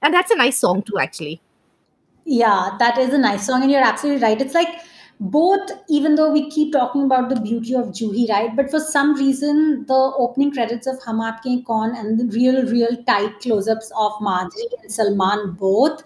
[0.00, 1.40] and that's a nice song too, actually.
[2.24, 4.40] Yeah, that is a nice song, and you're absolutely right.
[4.40, 4.80] It's like
[5.20, 8.54] both even though we keep talking about the beauty of Juhi, right?
[8.56, 12.96] But for some reason, the opening credits of Hum Aapke Kaun and the real, real
[13.04, 16.02] tight close-ups of Madhuri and Salman both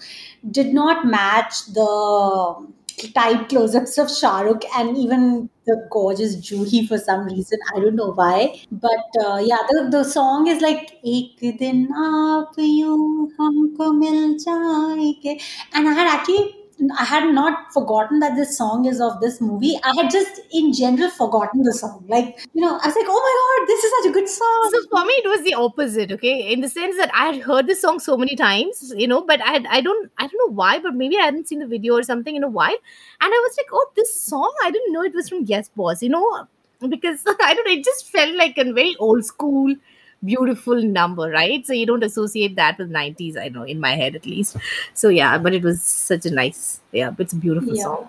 [0.51, 2.67] did not match the
[3.15, 7.59] tight close-ups of Shahrukh and even the gorgeous Juhi for some reason.
[7.75, 8.61] I don't know why.
[8.71, 15.43] But uh, yeah, the, the song is like Ek din aap yun humko mil jayenge.
[15.75, 16.55] And I had actually
[16.99, 19.79] I had not forgotten that this song is of this movie.
[19.83, 22.05] I had just in general forgotten the song.
[22.07, 24.71] Like, you know, I was like, oh my god, this is such a good song.
[24.73, 26.13] So for me, it was the opposite.
[26.13, 29.23] Okay, in the sense that I had heard this song so many times, you know,
[29.23, 31.67] but I had, I don't I don't know why, but maybe I hadn't seen the
[31.67, 32.77] video or something in a while,
[33.21, 36.03] and I was like, oh, this song, I didn't know it was from Yes Boss,
[36.03, 36.47] you know,
[36.89, 39.75] because I don't know, it just felt like a very old school
[40.27, 41.67] beautiful number, right?
[41.67, 44.57] So you don't associate that with 90s, I know, in my head at least.
[44.95, 47.85] So yeah, but it was such a nice, yeah, it's a beautiful Yeah.
[47.85, 48.09] song.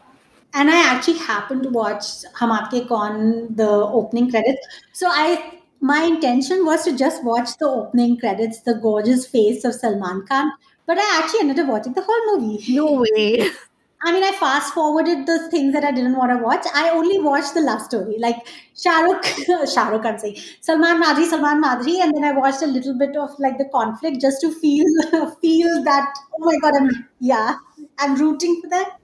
[0.53, 4.67] And I actually happened to watch Hum Aapke Kaun, the opening credits.
[4.93, 9.75] So I my intention was to just watch the opening credits, the gorgeous face of
[9.75, 10.51] Salman Khan.
[10.88, 12.63] But I actually ended up watching the whole movie.
[12.73, 13.49] No way.
[14.03, 16.65] I mean, I fast forwarded the things that I didn't want to watch.
[16.73, 18.36] I only watched the love story, like
[18.75, 22.67] Shahrukh, Shahrukh, Shah Rukh, I'm saying Salman Madhuri, Salman Madhuri, and then I watched a
[22.67, 24.86] little bit of like the conflict just to feel
[25.41, 26.13] feel that.
[26.39, 27.55] Oh my god, I'm yeah,
[27.97, 28.97] I'm rooting for that.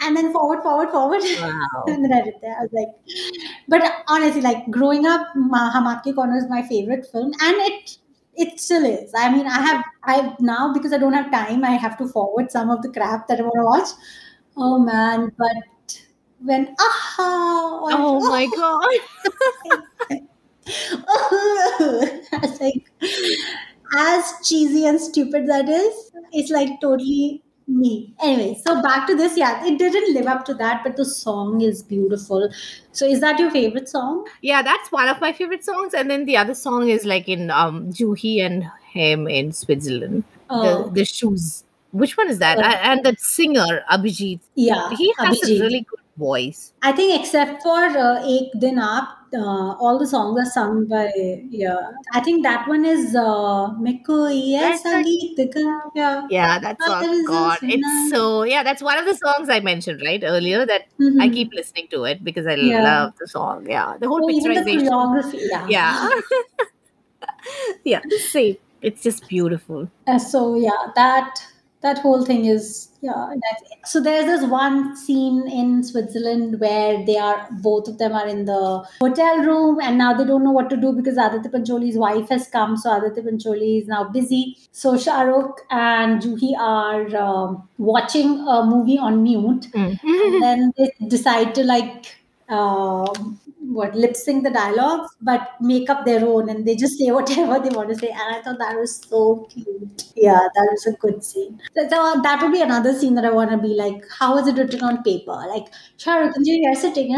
[0.00, 1.84] And then forward, forward, forward, Wow.
[1.88, 2.58] and then I did that.
[2.58, 2.88] I was like,
[3.68, 7.98] but honestly, like growing up, Ma- Hum Aapke Kaun is my favorite film, and it
[8.34, 9.12] it still is.
[9.16, 12.50] I mean, I have I now because I don't have time, I have to forward
[12.50, 13.88] some of the crap that I want to watch.
[14.56, 15.98] Oh man, but
[16.40, 20.22] when aha, Oh my god.
[21.08, 22.84] I was like,
[23.96, 27.42] as cheesy and stupid that is, it's like totally
[27.78, 28.14] me.
[28.22, 29.36] Anyway, so back to this.
[29.36, 32.48] Yeah, it didn't live up to that, but the song is beautiful.
[32.92, 34.26] So, is that your favorite song?
[34.42, 35.94] Yeah, that's one of my favorite songs.
[35.94, 40.24] And then the other song is like in um Juhi and him in Switzerland.
[40.50, 40.84] Oh.
[40.84, 41.64] The the shoes.
[41.92, 42.58] Which one is that?
[42.58, 42.62] Oh.
[42.62, 44.40] And that singer, Abhijit.
[44.54, 45.58] Yeah, He has Abhijit.
[45.58, 46.72] a really good voice.
[46.82, 51.10] I think except for uh, Ek Din Aap, uh, all the songs are sung by
[51.50, 51.76] yeah.
[52.12, 54.82] I think that one is uh, Mikko Yes
[55.94, 57.24] Yeah, yeah that song.
[57.26, 58.62] God, it's so yeah.
[58.62, 60.66] That's one of the songs I mentioned right earlier.
[60.66, 61.20] That mm-hmm.
[61.20, 62.82] I keep listening to it because I yeah.
[62.82, 63.66] love the song.
[63.68, 64.86] Yeah, the whole oh, picturization.
[65.30, 65.66] The yeah.
[65.68, 66.20] Yeah.
[67.84, 68.00] yeah.
[68.18, 68.56] Same.
[68.82, 69.88] It's just beautiful.
[70.06, 71.42] Uh, so yeah, that
[71.82, 73.34] that whole thing is yeah.
[73.84, 78.44] So there's this one scene in Switzerland where they are both of them are in
[78.44, 82.28] the hotel room and now they don't know what to do because Aditya Pancholi's wife
[82.28, 82.76] has come.
[82.76, 84.56] So Aditya Pancholi is now busy.
[84.70, 89.98] So Shah Rukh and Juhi are um, watching a movie on mute Mm.
[90.04, 92.14] and then they decide to like
[92.52, 93.38] um
[93.74, 97.58] what lip sync the dialogues but make up their own and they just say whatever
[97.58, 100.92] they want to say and i thought that was so cute yeah that was a
[101.04, 104.04] good scene so, so that would be another scene that i want to be like
[104.18, 105.66] how is it written on paper like
[105.98, 106.34] Shahrukh
[106.70, 107.14] are sitting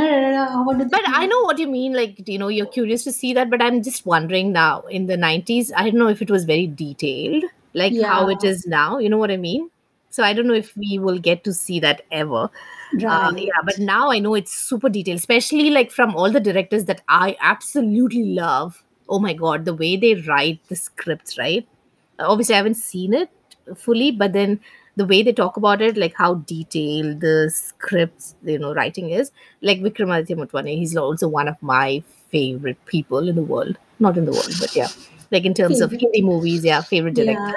[0.65, 1.95] what do But I know what you mean.
[1.95, 3.51] Like, you know, you're curious to see that.
[3.51, 6.67] But I'm just wondering now, in the 90s, I don't know if it was very
[6.67, 8.99] detailed, like how it is now.
[8.99, 9.71] You know what I mean?
[10.11, 12.51] So I don't know if we will get to see that ever.
[12.93, 16.41] Uh, right yeah, but now I know it's super detailed, especially like from all the
[16.41, 18.83] directors that I absolutely love.
[19.09, 21.67] Oh my God, the way they write the scripts, right?
[22.19, 23.31] Obviously, I haven't seen it
[23.77, 24.61] fully, but then
[24.97, 29.33] the way they talk about it, like how detailed the scripts, you know, writing is.
[29.61, 33.77] Like Vikramaditya Motwane, he's also one of my favorite people in the world.
[33.99, 34.89] Not in the world, but yeah.
[35.31, 36.13] Like in terms of Favorite.
[36.13, 37.53] Hindi movies, yeah, favorite Yeah.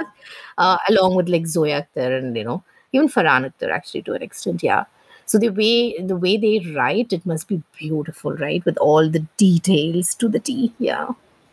[0.57, 4.23] Uh, along with like Zoya Akhtar and, you know, even Farhan Akhtar actually to an
[4.23, 4.85] extent, yeah.
[5.27, 8.65] So the way the way they write, it must be beautiful, right?
[8.65, 10.73] With all the details to the T.
[10.79, 11.09] Yeah.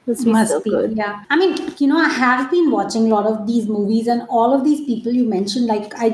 [0.06, 0.96] Must be must so be good.
[0.98, 4.26] yeah i mean you know i have been watching a lot of these movies and
[4.28, 6.08] all of these people you mentioned like i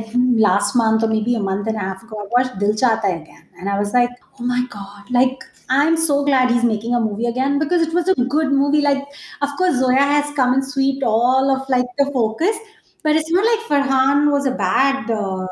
[0.44, 3.42] last month or maybe a month and a half ago i watched dil chahta again
[3.58, 7.26] and i was like oh my god like i'm so glad he's making a movie
[7.26, 9.02] again because it was a good movie like
[9.42, 12.62] of course zoya has come and swept all of like the focus
[13.02, 15.46] but it's not like farhan was a bad uh, uh,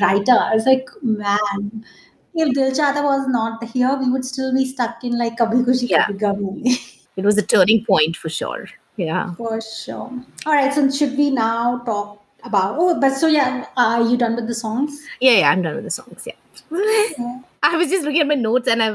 [0.00, 1.84] writer i was like man
[2.34, 5.88] if dil chahta was not here we would still be stuck in like kabhi khushi
[5.96, 6.06] Yeah.
[6.24, 6.78] kabhi movie
[7.16, 8.68] It was a turning point for sure.
[8.96, 9.34] Yeah.
[9.34, 10.10] For sure.
[10.46, 10.72] All right.
[10.72, 12.76] So should we now talk about?
[12.78, 15.00] Oh, but so yeah, are you done with the songs?
[15.20, 16.26] Yeah, yeah, I'm done with the songs.
[16.30, 16.38] Yeah.
[17.62, 18.90] I was just looking at my notes and I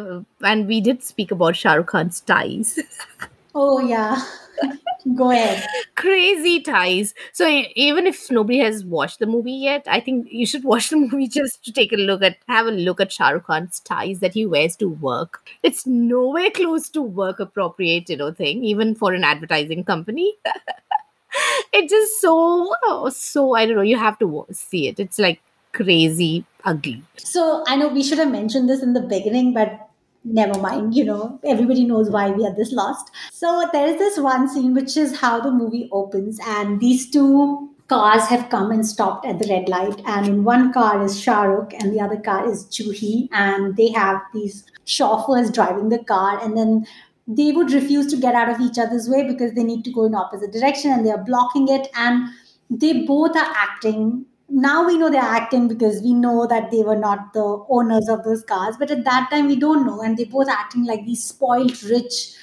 [0.53, 2.79] and we did speak about Shah Rukh Khan's ties.
[3.55, 4.21] Oh yeah.
[5.15, 5.65] Go ahead.
[5.95, 7.13] Crazy ties.
[7.31, 10.97] So even if nobody has watched the movie yet, I think you should watch the
[10.97, 14.19] movie just to take a look at, have a look at Shah Rukh Khan's ties
[14.19, 15.47] that he wears to work.
[15.63, 20.33] It's nowhere close to work appropriate, you know, thing, even for an advertising company.
[21.73, 23.83] it's just so, oh, so I don't know.
[23.83, 24.99] You have to see it.
[24.99, 25.39] It's like
[25.71, 27.03] crazy ugly.
[27.17, 29.87] So I know we should have mentioned this in the beginning, but
[30.25, 30.95] never mind.
[30.95, 33.11] You know, everybody knows why we are this lost.
[33.31, 37.69] So there is this one scene which is how the movie opens, and these two
[37.87, 40.01] cars have come and stopped at the red light.
[40.05, 43.91] And in one car is Shah Rukh, and the other car is Juhi, and they
[43.91, 46.85] have these chauffeurs driving the car, and then
[47.27, 50.05] they would refuse to get out of each other's way because they need to go
[50.05, 52.29] in opposite direction and they are blocking it and
[52.69, 56.95] they both are acting now we know they're acting because we know that they were
[56.95, 60.25] not the owners of those cars but at that time we don't know and they
[60.25, 62.35] both acting like these spoiled rich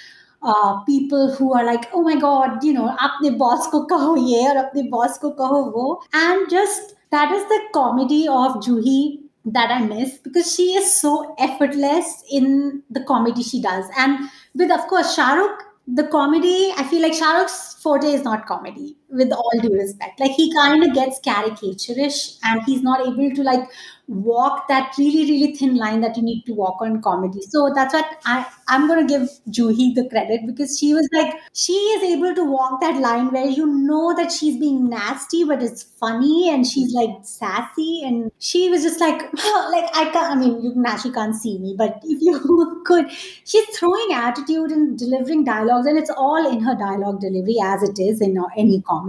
[0.43, 4.45] uh, people who are like oh my god you know apne boss ko kaho ye
[4.49, 6.03] or apne boss ko kaho wo.
[6.13, 11.35] And just that is the comedy of Juhi that I miss because she is so
[11.39, 13.85] effortless in the comedy she does.
[13.97, 18.23] And with of course Shah Rukh the comedy, I feel like Shah Rukh's forte is
[18.23, 20.19] not comedy, with all due respect.
[20.21, 23.69] Like he kind of gets caricaturish and he's not able to like
[24.09, 27.41] walk that really, really thin line that you need to walk on comedy.
[27.49, 31.73] So that's what I, I'm gonna give Juhi the credit because she was like she
[31.73, 35.83] is able to walk that line where you know that she's being nasty, but it's
[35.83, 40.63] funny and she's like sassy and she was just like like I can't I mean
[40.63, 43.11] you naturally can't see me, but if you could,
[43.45, 47.99] she's throwing attitude and delivering dialogues, and it's all in her dialogue delivery as it
[47.99, 49.02] is in uh, any comedy.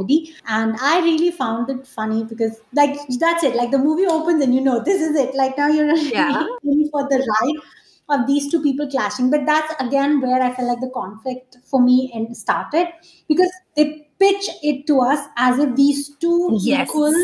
[0.48, 3.56] And I really found it funny because like that's it.
[3.56, 5.36] Like the movie opens and you know this is it.
[5.36, 6.46] Like now you're Yeah.
[6.64, 9.30] ready for the ride of these two people clashing.
[9.30, 12.88] But that's again where I felt like the conflict for me and started
[13.28, 16.90] because they pitch it to us as if these two Yes.
[16.90, 17.16] equals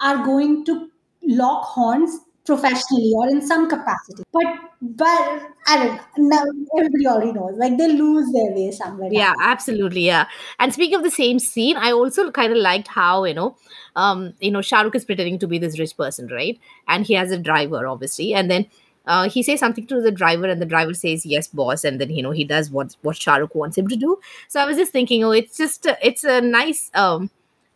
[0.00, 0.90] are going to
[1.22, 4.22] lock horns professionally or in some capacity.
[4.32, 4.46] But
[4.80, 6.44] but I don't know.
[6.44, 6.44] Now
[6.78, 7.54] everybody already knows.
[7.56, 9.08] Like they lose their way somewhere.
[9.12, 10.02] Yeah, absolutely.
[10.02, 10.26] Yeah.
[10.58, 13.56] And speaking of the same scene, I also kind of liked how, you know,
[13.96, 16.58] um, you know, Shah Rukh is pretending to be this rich person, right?
[16.88, 18.32] And he has a driver, obviously.
[18.34, 18.66] And then
[19.06, 22.10] uh, he says something to the driver, and the driver says, "Yes, boss." And then
[22.10, 24.18] you know he does what what Shah Rukh wants him to do.
[24.48, 27.30] So I was just thinking, oh, it's just it's a nice um,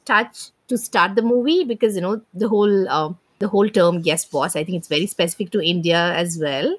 [0.05, 4.25] touch to start the movie because you know the whole um, the whole term "Yes,
[4.25, 6.77] boss." I think it's very specific to India as well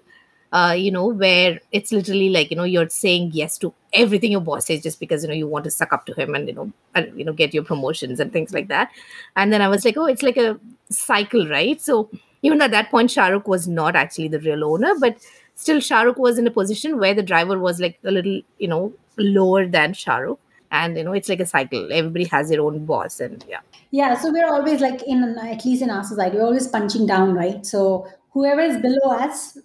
[0.51, 4.41] uh, you know, where it's literally like, you know, you're saying yes to everything your
[4.41, 6.53] boss says just because, you know, you want to suck up to him and, you
[6.53, 8.91] know, and, you know, get your promotions and things like that.
[9.37, 10.59] And then I was like, oh, it's like a
[10.89, 11.79] cycle, right?
[11.79, 12.09] So
[12.41, 15.17] even at that point, Shah Rukh was not actually the real owner, but
[15.55, 18.67] still Shah Rukh was in a position where the driver was like a little, you
[18.67, 20.39] know, lower than Shah Rukh.
[20.71, 21.89] And, you know, it's like a cycle.
[21.91, 23.19] Everybody has their own boss.
[23.19, 23.59] And yeah.
[23.91, 27.33] Yeah, so we're always like in at least in our society, we're always punching down,
[27.33, 27.65] right?
[27.65, 29.57] So whoever is below us,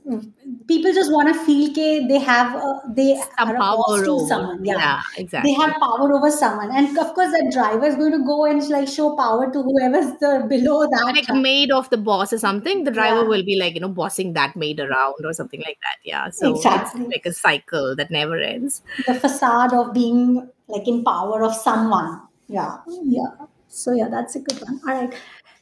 [0.67, 4.05] people just want to feel ke they have a, they Some are a boss power
[4.05, 4.27] to over.
[4.27, 4.65] someone.
[4.65, 5.01] Yeah, Yeah.
[5.17, 5.53] exactly.
[5.53, 8.69] They have power over someone, and of course, that driver is going to go and
[8.69, 11.05] like show power to whoever's the below that.
[11.15, 13.29] like maid of the boss or something the driver Yeah.
[13.29, 16.55] will be like you know bossing that maid around or something like that yeah so
[16.57, 17.03] Exactly.
[17.03, 21.55] it's like a cycle that never ends the facade of being like in power of
[21.55, 22.21] someone.
[22.49, 23.11] Yeah, hmm.
[23.11, 23.47] yeah.
[23.69, 24.81] So yeah, that's a good one.
[24.89, 25.15] All right.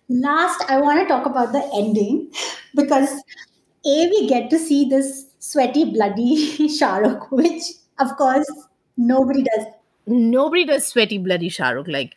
[0.08, 2.30] Last, I want to talk about the ending
[2.74, 3.10] because
[3.86, 7.62] a we get to see this sweaty, bloody Shah Rukh, which
[7.98, 8.50] of course
[8.96, 9.66] nobody does.
[10.06, 12.14] nobody does sweaty bloody Shahrukh like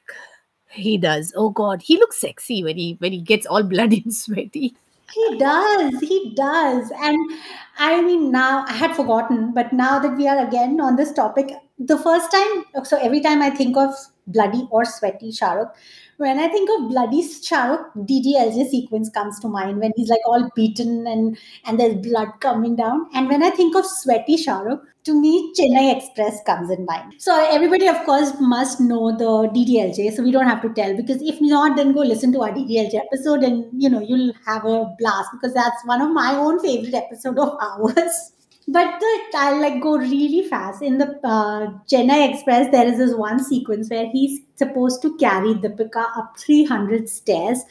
[0.69, 4.13] he does oh god he looks sexy when he when he gets all bloody and
[4.13, 4.75] sweaty
[5.13, 6.91] He does, he does.
[7.01, 7.31] And
[7.77, 11.51] I mean, now I had forgotten, but now that we are again on this topic,
[11.79, 13.93] the first time, so every time I think of
[14.25, 15.75] bloody or sweaty Shah Rukh,
[16.17, 20.21] when I think of bloody Shah Rukh, DDLJ sequence comes to mind when he's like
[20.25, 23.07] all beaten and, and there's blood coming down.
[23.13, 27.13] And when I think of sweaty Shah Rukh, to me, Chennai Express comes in mind.
[27.19, 30.13] So everybody, of course, must know the DDLJ.
[30.13, 32.95] So we don't have to tell because if not, then go listen to our DDLJ
[32.95, 36.95] episode and you know you'll have a blast because that's one of my own favorite
[36.95, 38.33] episode of ours.
[38.68, 40.82] But the, I'll like go really fast.
[40.82, 45.54] In the uh, Chennai Express, there is this one sequence where he's supposed to carry
[45.54, 47.62] Deepika up 300 stairs.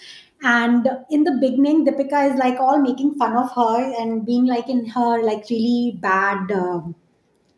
[0.44, 4.68] And in the beginning, Deepika is like all making fun of her and being like
[4.68, 6.96] in her like really bad, um,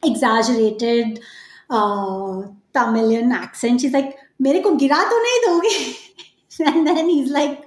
[0.03, 1.19] exaggerated
[1.69, 3.81] uh, Tamilian accent.
[3.81, 5.95] She's like, मेरे को गिरा तो नहीं दोगे?
[6.67, 7.63] and then he's like,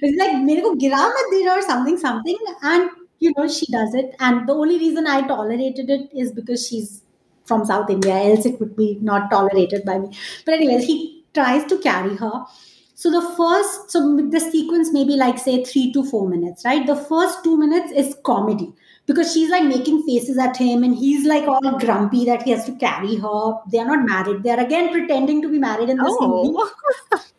[0.00, 2.36] he's like, मेरे को गिरा मत देना or something, something.
[2.62, 2.90] And
[3.23, 4.15] you know, she does it.
[4.19, 7.01] And the only reason I tolerated it is because she's
[7.45, 10.17] from South India, else it would be not tolerated by me.
[10.45, 12.45] But anyway, he tries to carry her.
[12.95, 13.99] So the first, so
[14.29, 16.85] the sequence maybe like say three to four minutes, right?
[16.85, 18.71] The first two minutes is comedy
[19.05, 22.65] because she's like making faces at him and he's like all grumpy that he has
[22.65, 23.53] to carry her.
[23.71, 24.43] They are not married.
[24.43, 26.27] They are again pretending to be married in this oh.
[26.27, 26.57] movie.
[26.57, 27.23] Oh.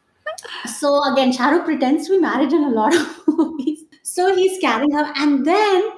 [0.67, 3.85] So again, Shahrukh pretends to be married in a lot of movies.
[4.07, 5.91] So he's carrying her, and then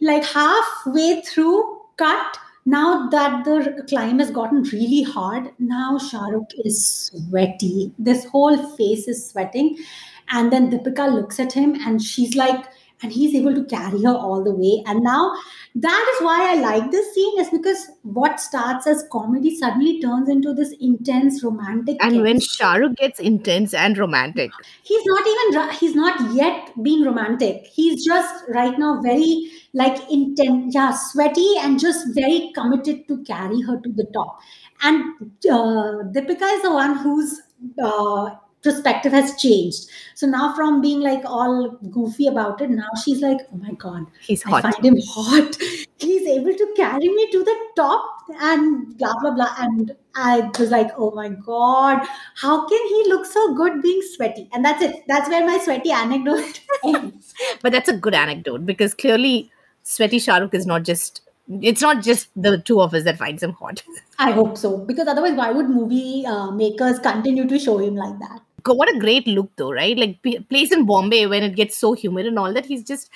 [0.00, 2.38] like halfway through, cut.
[2.64, 7.92] Now that the climb has gotten really hard, now Shahrukh is sweaty.
[7.98, 9.76] This whole face is sweating,
[10.30, 12.64] and then Deepika looks at him, and she's like,
[13.02, 14.82] and he's able to carry her all the way.
[14.86, 15.32] And now
[15.74, 20.28] that is why I like this scene is because what starts as comedy suddenly turns
[20.28, 21.96] into this intense romantic.
[22.00, 24.50] and when shahrukh gets intense and romantic,
[24.82, 30.74] he's not even he's not yet being romantic he's just right now very like intense
[30.74, 34.38] yeah sweaty and just very committed to carry her to the top
[34.82, 35.02] and
[35.50, 37.40] uh, Deepika is the one who's
[37.82, 38.30] uh,
[38.62, 43.38] perspective has changed so now from being like all goofy about it now she's like
[43.52, 44.62] oh my god he's I hot.
[44.62, 45.56] find him hot.
[45.98, 48.04] He's able to carry me to the top
[48.40, 49.54] and blah blah blah.
[49.58, 52.06] And I was like, oh my god,
[52.36, 54.48] how can he look so good being sweaty?
[54.52, 55.04] And that's it.
[55.08, 57.34] That's where my sweaty anecdote ends.
[57.62, 59.50] But that's a good anecdote because clearly,
[59.82, 61.22] sweaty Shah Rukh is not just.
[61.62, 63.82] It's not just the two of us that finds him hot.
[64.20, 64.78] I hope so.
[64.78, 68.40] Because otherwise, why would movie uh, makers continue to show him like that?
[68.66, 71.92] What a great look though right like p- place in bombay when it gets so
[71.92, 73.10] humid and all that he's just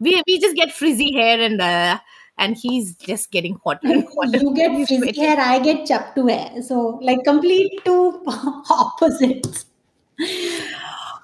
[0.00, 1.98] we, we just get frizzy hair and uh,
[2.38, 6.62] and he's just getting hot and hotter You get frizzy hair, I get chaptu hair.
[6.62, 9.66] So, like, complete two opposites.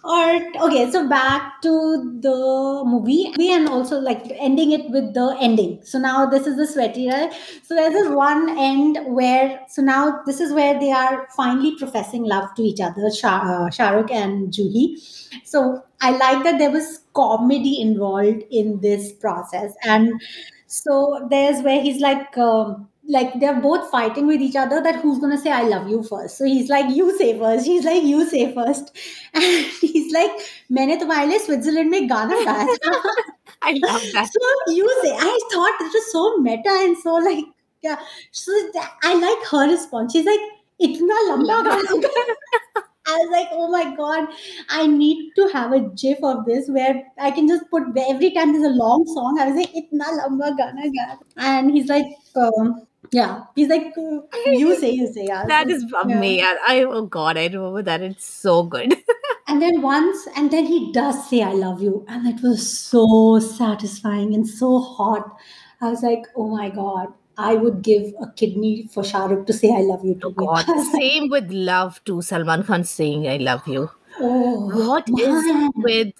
[0.03, 5.81] Or okay, so back to the movie and also like ending it with the ending.
[5.85, 7.31] So now this is the sweaty, right?
[7.65, 12.25] So there's this one end where so now this is where they are finally professing
[12.25, 14.97] love to each other, uh, Shahrukh and Juhi.
[15.45, 20.19] So I like that there was comedy involved in this process, and
[20.67, 22.37] so there's where he's like.
[22.39, 26.02] Um, like they're both fighting with each other that who's gonna say I love you
[26.04, 26.38] first.
[26.38, 27.66] So he's like, you say first.
[27.66, 28.96] He's like, you say first.
[29.34, 29.44] And
[29.82, 30.32] he's like,
[30.72, 33.02] मैंने तुम्हारे लिए Switzerland में गाना गाया था.
[33.68, 37.46] i love that so you say, I thought it was so meta and so like,
[37.82, 37.98] yeah.
[38.32, 40.14] So that, I like her response.
[40.14, 42.36] She's like, इतना लंबा गाना गाया.
[43.08, 44.28] I was like, oh my god,
[44.70, 48.52] I need to have a gif of this where I can just put every time
[48.52, 49.40] there's a long song.
[49.40, 51.18] I was like, itna lamba gana gaya.
[51.38, 55.27] And he's like, um, yeah, he's like, uh, you say, you say.
[55.29, 56.55] Was that is yeah.
[56.69, 58.95] i oh god i remember that it's so good
[59.49, 62.05] And then once, and then he does say, I love you.
[62.07, 65.37] And it was so satisfying and so hot.
[65.81, 69.73] I was like, oh my God, I would give a kidney for Shahrukh to say,
[69.75, 70.47] I love you to oh me.
[70.47, 73.91] god same with love to salman khan saying i love you
[74.21, 75.67] oh, What is man.
[75.67, 76.13] it with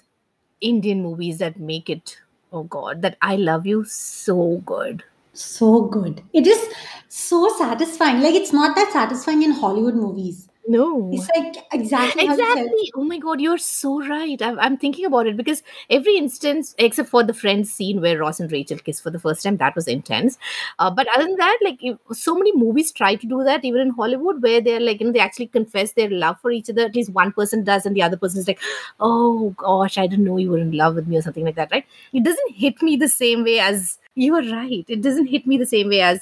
[0.59, 2.17] indian movies that make it
[2.51, 5.03] oh god that i love you so good
[5.33, 6.21] so good.
[6.33, 6.69] It is
[7.07, 8.21] so satisfying.
[8.21, 10.47] Like, it's not that satisfying in Hollywood movies.
[10.67, 12.57] no It's like exactly, how you said.
[12.57, 12.91] Exactly.
[12.95, 14.41] Oh my God, you're so right.
[14.41, 18.39] I'm, I'm thinking about it because every instance, except for the Friends scene where Ross
[18.39, 20.37] and Rachel kiss for the first time, that was intense.
[20.79, 23.89] Uh, but other than that, like so many movies try to do that, even in
[23.89, 26.83] Hollywood, where they're like, you know, they actually confess their love for each other.
[26.83, 28.59] At least one person does, and the other person is like,
[28.99, 31.71] oh gosh, I didn't know you were in love with me or something like that,
[31.71, 31.85] right?
[32.13, 34.85] It doesn't hit me the same way as you are right.
[34.87, 36.21] It doesn't hit me the same way as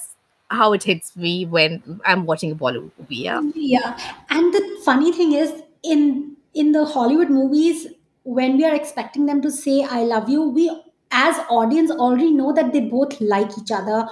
[0.49, 3.15] how it hits me when I'm watching a Bollywood movie.
[3.17, 3.41] Yeah.
[3.55, 7.87] Yeah, and the funny thing is, in in the Hollywood movies,
[8.23, 10.69] when we are expecting them to say "I love you," we
[11.11, 14.07] as audience already know that they both like each other,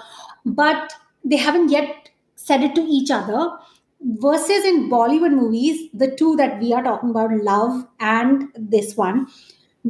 [0.46, 3.52] but they haven't yet said it to each other.
[4.00, 9.26] Versus in Bollywood movies, the two that we are talking about, love and this one,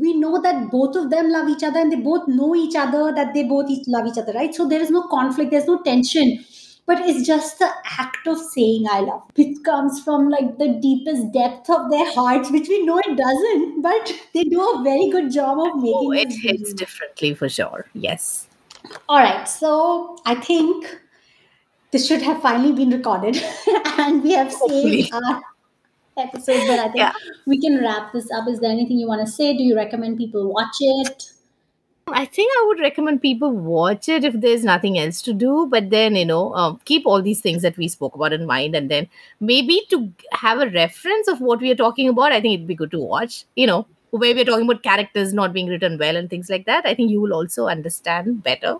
[0.02, 3.12] we know that both of them love each other and they both know each other
[3.14, 5.82] that they both each love each other right so there is no conflict there's no
[5.84, 6.44] tension
[6.86, 7.70] but it's just the
[8.00, 12.52] act of saying i love it comes from like the deepest depth of their hearts
[12.52, 16.12] which we know it doesn't but they do a very good job of making Oh,
[16.12, 16.76] it hits believe.
[16.76, 17.86] differently for sure.
[17.94, 18.48] Yes.
[19.10, 20.88] all right so i think
[21.92, 23.38] this should have finally been recorded
[23.98, 25.04] and we have Hopefully.
[25.04, 25.42] saved our
[26.18, 27.14] episode but i think Yeah.
[27.46, 30.18] we can wrap this up is there anything you want to say do you recommend
[30.18, 31.32] people watch it
[32.10, 35.68] I think I would recommend people watch it if there's nothing else to do.
[35.70, 38.76] But then, you know, um, keep all these things that we spoke about in mind.
[38.76, 39.10] And then
[39.42, 42.76] maybe to have a reference of what we are talking about, I think it'd be
[42.76, 43.44] good to watch.
[43.56, 46.86] You know, where we're talking about characters not being written well and things like that,
[46.86, 48.78] I think you will also understand better.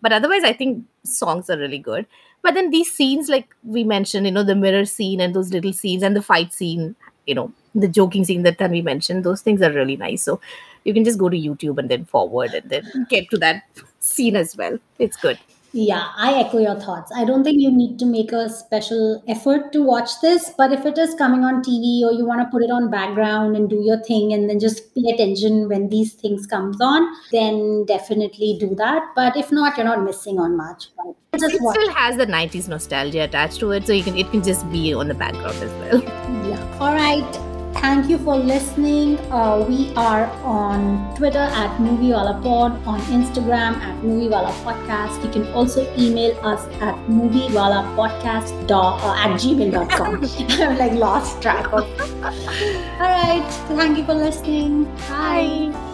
[0.00, 2.06] But otherwise, I think songs are really good.
[2.42, 5.72] But then these scenes, like we mentioned, you know, the mirror scene and those little
[5.72, 9.62] scenes and the fight scene, you know, the joking scene that we mentioned, those things
[9.62, 10.22] are really nice.
[10.22, 10.40] So
[10.84, 13.62] you can just go to YouTube and then forward and then get to that
[14.00, 14.78] scene as well.
[14.98, 15.38] It's good.
[15.74, 17.10] Yeah, I echo your thoughts.
[17.16, 20.84] I don't think you need to make a special effort to watch this, but if
[20.84, 23.80] it is coming on TV or you want to put it on background and do
[23.82, 28.74] your thing and then just pay attention when these things comes on, then definitely do
[28.74, 29.02] that.
[29.16, 30.88] But if not, you're not missing on much.
[31.30, 31.74] But just it watch.
[31.74, 34.92] still has the 90s nostalgia attached to it, so you can it can just be
[34.92, 36.02] on the background as well.
[36.46, 36.78] Yeah.
[36.80, 37.51] All right.
[37.74, 39.18] Thank you for listening.
[39.30, 45.24] Uh, we are on Twitter at MovieWalaPod, on Instagram at MovieWala Podcast.
[45.24, 50.24] You can also email us at MovieWalaPodcast uh, at gmail.com.
[50.62, 51.84] I'm like lost track of.
[52.22, 53.44] All right.
[53.68, 54.84] Thank you for listening.
[55.08, 55.70] Bye.
[55.72, 55.91] Bye.